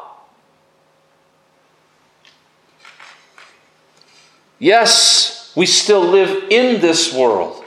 Yes, 4.60 5.54
we 5.56 5.66
still 5.66 6.02
live 6.02 6.46
in 6.50 6.82
this 6.82 7.14
world. 7.14 7.64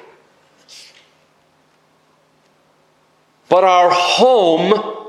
But 3.49 3.65
our 3.65 3.91
home 3.91 5.00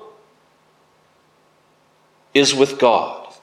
is 2.34 2.54
with 2.54 2.80
God. 2.80 3.34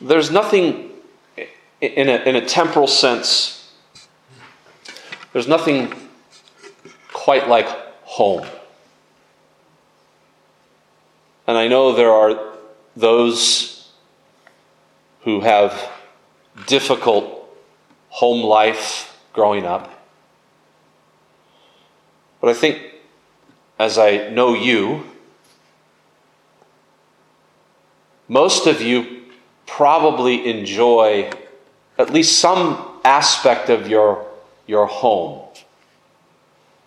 There's 0.00 0.30
nothing 0.30 0.88
in 1.80 2.08
a, 2.08 2.16
in 2.28 2.36
a 2.36 2.44
temporal 2.44 2.86
sense, 2.86 3.72
there's 5.32 5.48
nothing 5.48 5.92
quite 7.12 7.48
like 7.48 7.68
home. 8.02 8.46
And 11.46 11.56
I 11.56 11.68
know 11.68 11.94
there 11.94 12.10
are 12.10 12.54
those 12.96 13.90
who 15.22 15.40
have 15.40 15.90
difficult 16.66 17.48
home 18.08 18.44
life 18.44 19.18
growing 19.32 19.64
up. 19.64 19.90
But 22.40 22.50
I 22.50 22.54
think, 22.54 22.82
as 23.78 23.96
I 23.96 24.28
know 24.28 24.54
you, 24.54 25.04
most 28.26 28.66
of 28.66 28.82
you 28.82 29.22
probably 29.66 30.48
enjoy 30.48 31.30
at 31.98 32.12
least 32.12 32.38
some 32.38 33.00
aspect 33.04 33.70
of 33.70 33.88
your, 33.88 34.26
your 34.66 34.86
home. 34.86 35.42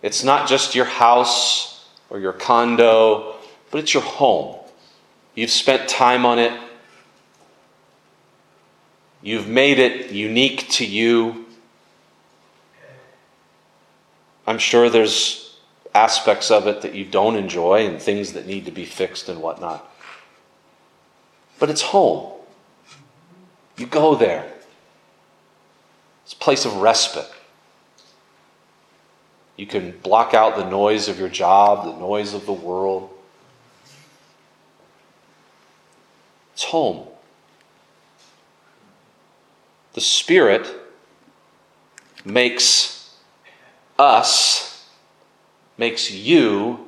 It's 0.02 0.22
not 0.22 0.48
just 0.48 0.74
your 0.74 0.84
house 0.84 1.88
or 2.10 2.20
your 2.20 2.32
condo, 2.32 3.36
but 3.70 3.78
it's 3.78 3.94
your 3.94 4.02
home. 4.02 4.56
You've 5.34 5.50
spent 5.50 5.88
time 5.88 6.26
on 6.26 6.38
it. 6.38 6.52
You've 9.22 9.48
made 9.48 9.78
it 9.78 10.10
unique 10.10 10.68
to 10.70 10.84
you. 10.84 11.46
I'm 14.46 14.58
sure 14.58 14.90
there's 14.90 15.41
aspects 15.94 16.50
of 16.50 16.66
it 16.66 16.82
that 16.82 16.94
you 16.94 17.04
don't 17.04 17.36
enjoy 17.36 17.86
and 17.86 18.00
things 18.00 18.32
that 18.32 18.46
need 18.46 18.64
to 18.64 18.70
be 18.70 18.84
fixed 18.84 19.28
and 19.28 19.40
whatnot. 19.40 19.88
But 21.58 21.70
it's 21.70 21.82
home. 21.82 22.32
You 23.76 23.86
go 23.86 24.14
there. 24.14 24.50
It's 26.24 26.32
a 26.32 26.36
place 26.36 26.64
of 26.64 26.76
respite. 26.76 27.30
You 29.56 29.66
can 29.66 29.92
block 30.02 30.34
out 30.34 30.56
the 30.56 30.68
noise 30.68 31.08
of 31.08 31.18
your 31.18 31.28
job, 31.28 31.84
the 31.84 31.98
noise 31.98 32.34
of 32.34 32.46
the 32.46 32.52
world. 32.52 33.10
It's 36.54 36.64
home. 36.64 37.06
The 39.92 40.00
Spirit 40.00 40.66
makes 42.24 43.14
us, 43.98 44.71
makes 45.76 46.10
you 46.10 46.86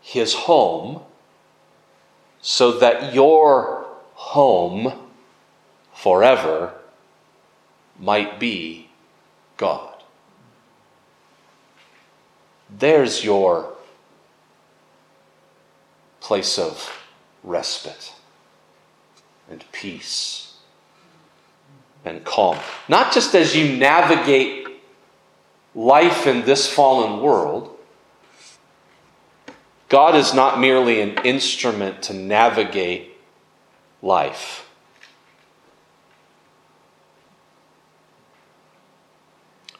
his 0.00 0.34
home, 0.34 1.02
so 2.40 2.78
that 2.78 3.12
your 3.14 3.86
home 4.14 4.92
forever 5.94 6.72
might 7.98 8.40
be 8.40 8.88
God. 9.56 10.02
There's 12.78 13.24
your 13.24 13.74
place 16.20 16.58
of 16.58 17.04
respite 17.42 18.14
and 19.50 19.64
peace 19.72 20.54
and 22.04 22.24
calm. 22.24 22.58
Not 22.88 23.12
just 23.12 23.34
as 23.34 23.54
you 23.54 23.76
navigate 23.76 24.68
life 25.74 26.26
in 26.26 26.44
this 26.44 26.72
fallen 26.72 27.20
world, 27.22 27.76
God 29.90 30.14
is 30.14 30.32
not 30.32 30.60
merely 30.60 31.00
an 31.00 31.18
instrument 31.24 32.04
to 32.04 32.14
navigate 32.14 33.10
life. 34.00 34.68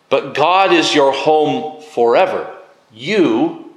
But 0.08 0.34
God 0.34 0.72
is 0.72 0.96
your 0.96 1.12
home 1.12 1.80
forever. 1.80 2.52
You, 2.92 3.72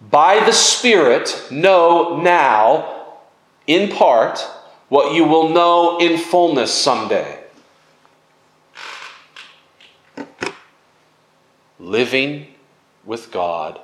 by 0.00 0.42
the 0.46 0.52
Spirit, 0.52 1.48
know 1.50 2.18
now, 2.18 3.18
in 3.66 3.94
part, 3.94 4.38
what 4.88 5.14
you 5.14 5.24
will 5.24 5.50
know 5.50 5.98
in 5.98 6.16
fullness 6.16 6.72
someday. 6.72 7.38
Living 11.78 12.46
with 13.04 13.30
God 13.30 13.78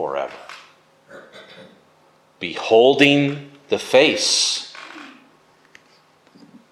forever. 0.00 0.32
Beholding 2.38 3.50
the 3.68 3.78
face 3.78 4.72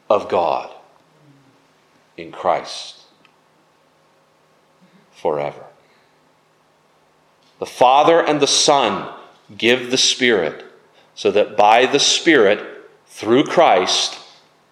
of 0.09 0.31
God 0.31 0.74
in 2.16 2.33
Christ 2.33 3.03
forever. 5.12 5.62
The 7.59 7.66
Father 7.66 8.18
and 8.18 8.41
the 8.41 8.47
Son 8.47 9.12
give 9.59 9.91
the 9.91 9.99
Spirit, 9.99 10.64
so 11.14 11.31
that 11.31 11.55
by 11.55 11.85
the 11.85 12.01
Spirit, 12.01 12.89
through 13.09 13.45
Christ, 13.45 14.18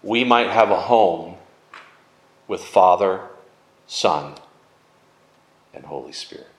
we 0.02 0.24
might 0.24 0.48
have 0.48 0.70
a 0.70 0.80
home 0.80 1.36
with 2.48 2.62
Father, 2.62 3.20
Son, 3.86 4.32
and 5.74 5.84
Holy 5.84 6.12
Spirit. 6.12 6.55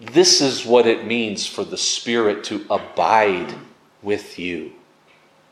This 0.00 0.40
is 0.40 0.64
what 0.64 0.86
it 0.86 1.06
means 1.06 1.46
for 1.46 1.62
the 1.62 1.76
Spirit 1.76 2.42
to 2.44 2.64
abide 2.70 3.54
with 4.02 4.38
you 4.38 4.72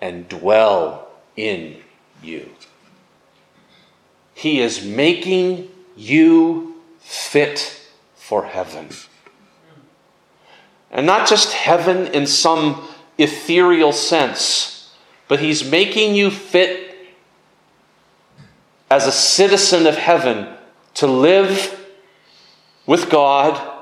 and 0.00 0.26
dwell 0.26 1.08
in 1.36 1.76
you. 2.22 2.48
He 4.32 4.60
is 4.60 4.84
making 4.84 5.68
you 5.96 6.80
fit 7.00 7.86
for 8.14 8.46
heaven. 8.46 8.88
And 10.90 11.04
not 11.04 11.28
just 11.28 11.52
heaven 11.52 12.06
in 12.06 12.26
some 12.26 12.88
ethereal 13.18 13.92
sense, 13.92 14.94
but 15.26 15.40
He's 15.40 15.70
making 15.70 16.14
you 16.14 16.30
fit 16.30 16.96
as 18.90 19.06
a 19.06 19.12
citizen 19.12 19.86
of 19.86 19.96
heaven 19.96 20.48
to 20.94 21.06
live 21.06 21.78
with 22.86 23.10
God 23.10 23.77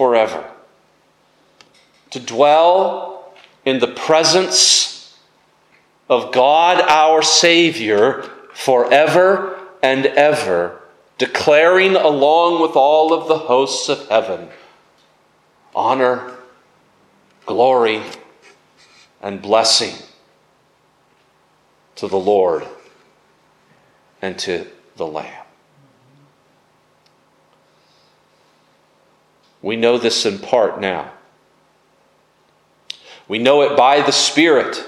forever, 0.00 0.50
to 2.08 2.18
dwell 2.18 3.34
in 3.66 3.80
the 3.80 3.86
presence 3.86 5.14
of 6.08 6.32
God 6.32 6.80
our 6.80 7.20
Savior 7.20 8.22
forever 8.54 9.60
and 9.82 10.06
ever, 10.06 10.80
declaring 11.18 11.96
along 11.96 12.62
with 12.62 12.76
all 12.76 13.12
of 13.12 13.28
the 13.28 13.36
hosts 13.36 13.90
of 13.90 14.08
heaven 14.08 14.48
honor, 15.74 16.34
glory, 17.44 18.00
and 19.20 19.42
blessing 19.42 19.94
to 21.96 22.08
the 22.08 22.18
Lord 22.18 22.66
and 24.22 24.38
to 24.38 24.66
the 24.96 25.06
Lamb. 25.06 25.39
We 29.62 29.76
know 29.76 29.98
this 29.98 30.24
in 30.24 30.38
part 30.38 30.80
now. 30.80 31.12
We 33.28 33.38
know 33.38 33.62
it 33.62 33.76
by 33.76 34.00
the 34.00 34.12
Spirit 34.12 34.84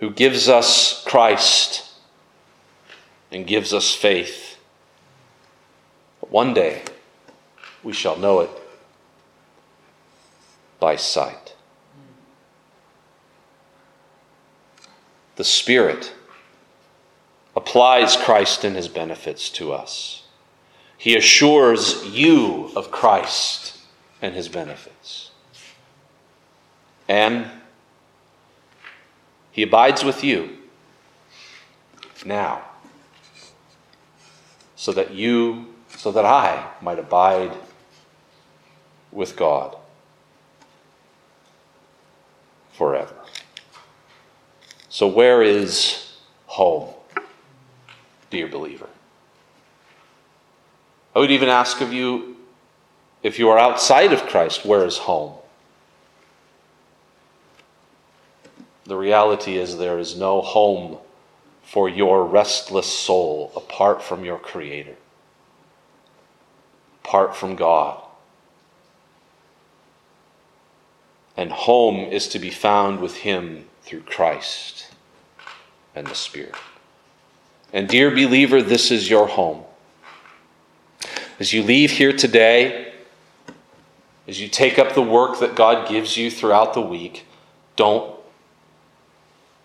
who 0.00 0.10
gives 0.10 0.48
us 0.48 1.04
Christ 1.04 1.90
and 3.30 3.46
gives 3.46 3.72
us 3.72 3.94
faith. 3.94 4.58
But 6.20 6.30
one 6.30 6.54
day 6.54 6.82
we 7.82 7.92
shall 7.92 8.16
know 8.16 8.40
it 8.40 8.50
by 10.80 10.96
sight. 10.96 11.54
The 15.36 15.44
Spirit 15.44 16.12
applies 17.54 18.16
Christ 18.16 18.64
and 18.64 18.74
his 18.74 18.88
benefits 18.88 19.50
to 19.50 19.72
us. 19.72 20.24
He 20.96 21.16
assures 21.16 22.04
you 22.06 22.70
of 22.74 22.90
Christ 22.90 23.81
and 24.22 24.34
his 24.36 24.48
benefits. 24.48 25.32
And 27.08 27.46
he 29.50 29.64
abides 29.64 30.04
with 30.04 30.22
you 30.22 30.56
now 32.24 32.62
so 34.76 34.92
that 34.92 35.12
you, 35.12 35.66
so 35.88 36.12
that 36.12 36.24
I 36.24 36.70
might 36.80 36.98
abide 37.00 37.52
with 39.10 39.36
God 39.36 39.76
forever. 42.72 43.14
So, 44.88 45.06
where 45.06 45.42
is 45.42 46.16
home, 46.46 46.94
dear 48.30 48.46
believer? 48.48 48.88
I 51.14 51.18
would 51.18 51.30
even 51.30 51.48
ask 51.48 51.80
of 51.80 51.92
you 51.92 52.31
if 53.22 53.38
you 53.38 53.48
are 53.48 53.58
outside 53.58 54.12
of 54.12 54.22
Christ, 54.22 54.64
where 54.64 54.84
is 54.84 54.98
home? 54.98 55.34
The 58.84 58.96
reality 58.96 59.56
is 59.56 59.78
there 59.78 59.98
is 59.98 60.16
no 60.16 60.40
home 60.40 60.98
for 61.62 61.88
your 61.88 62.24
restless 62.26 62.86
soul 62.86 63.52
apart 63.54 64.02
from 64.02 64.24
your 64.24 64.38
Creator, 64.38 64.96
apart 67.04 67.36
from 67.36 67.54
God. 67.54 68.02
And 71.36 71.50
home 71.50 72.00
is 72.12 72.28
to 72.28 72.38
be 72.38 72.50
found 72.50 73.00
with 73.00 73.16
Him 73.18 73.66
through 73.82 74.02
Christ 74.02 74.88
and 75.94 76.06
the 76.06 76.14
Spirit. 76.14 76.54
And, 77.72 77.88
dear 77.88 78.10
believer, 78.10 78.60
this 78.60 78.90
is 78.90 79.08
your 79.08 79.28
home. 79.28 79.62
As 81.40 81.52
you 81.52 81.62
leave 81.62 81.92
here 81.92 82.12
today, 82.12 82.91
as 84.26 84.40
you 84.40 84.48
take 84.48 84.78
up 84.78 84.94
the 84.94 85.02
work 85.02 85.40
that 85.40 85.54
God 85.54 85.88
gives 85.88 86.16
you 86.16 86.30
throughout 86.30 86.74
the 86.74 86.80
week, 86.80 87.26
don't 87.76 88.14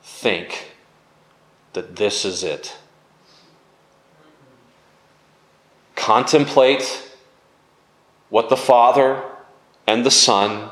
think 0.02 0.72
that 1.74 1.96
this 1.96 2.26
is 2.26 2.44
it. 2.44 2.78
Contemplate 5.96 7.04
what 8.30 8.50
the 8.50 8.58
Father 8.58 9.24
and 9.86 10.06
the 10.06 10.12
Son 10.12 10.70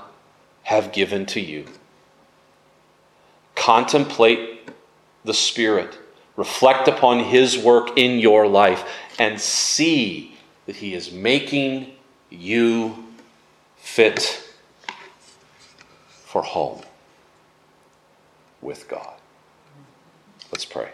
have 0.64 0.92
given 0.92 1.26
to 1.28 1.40
you. 1.40 1.66
Contemplate 3.54 4.70
the 5.24 5.34
Spirit. 5.34 5.98
Reflect 6.36 6.88
upon 6.88 7.20
His 7.20 7.58
work 7.58 7.98
in 7.98 8.20
your 8.20 8.48
life 8.48 8.84
and 9.20 9.40
see 9.40 10.36
that 10.66 10.78
He 10.78 10.94
is 10.94 11.12
making 11.12 11.94
you 12.30 13.05
fit 13.86 14.44
for 16.10 16.42
home 16.42 16.82
with 18.62 18.90
God. 18.90 19.14
Let's 20.52 20.66
pray. 20.66 20.90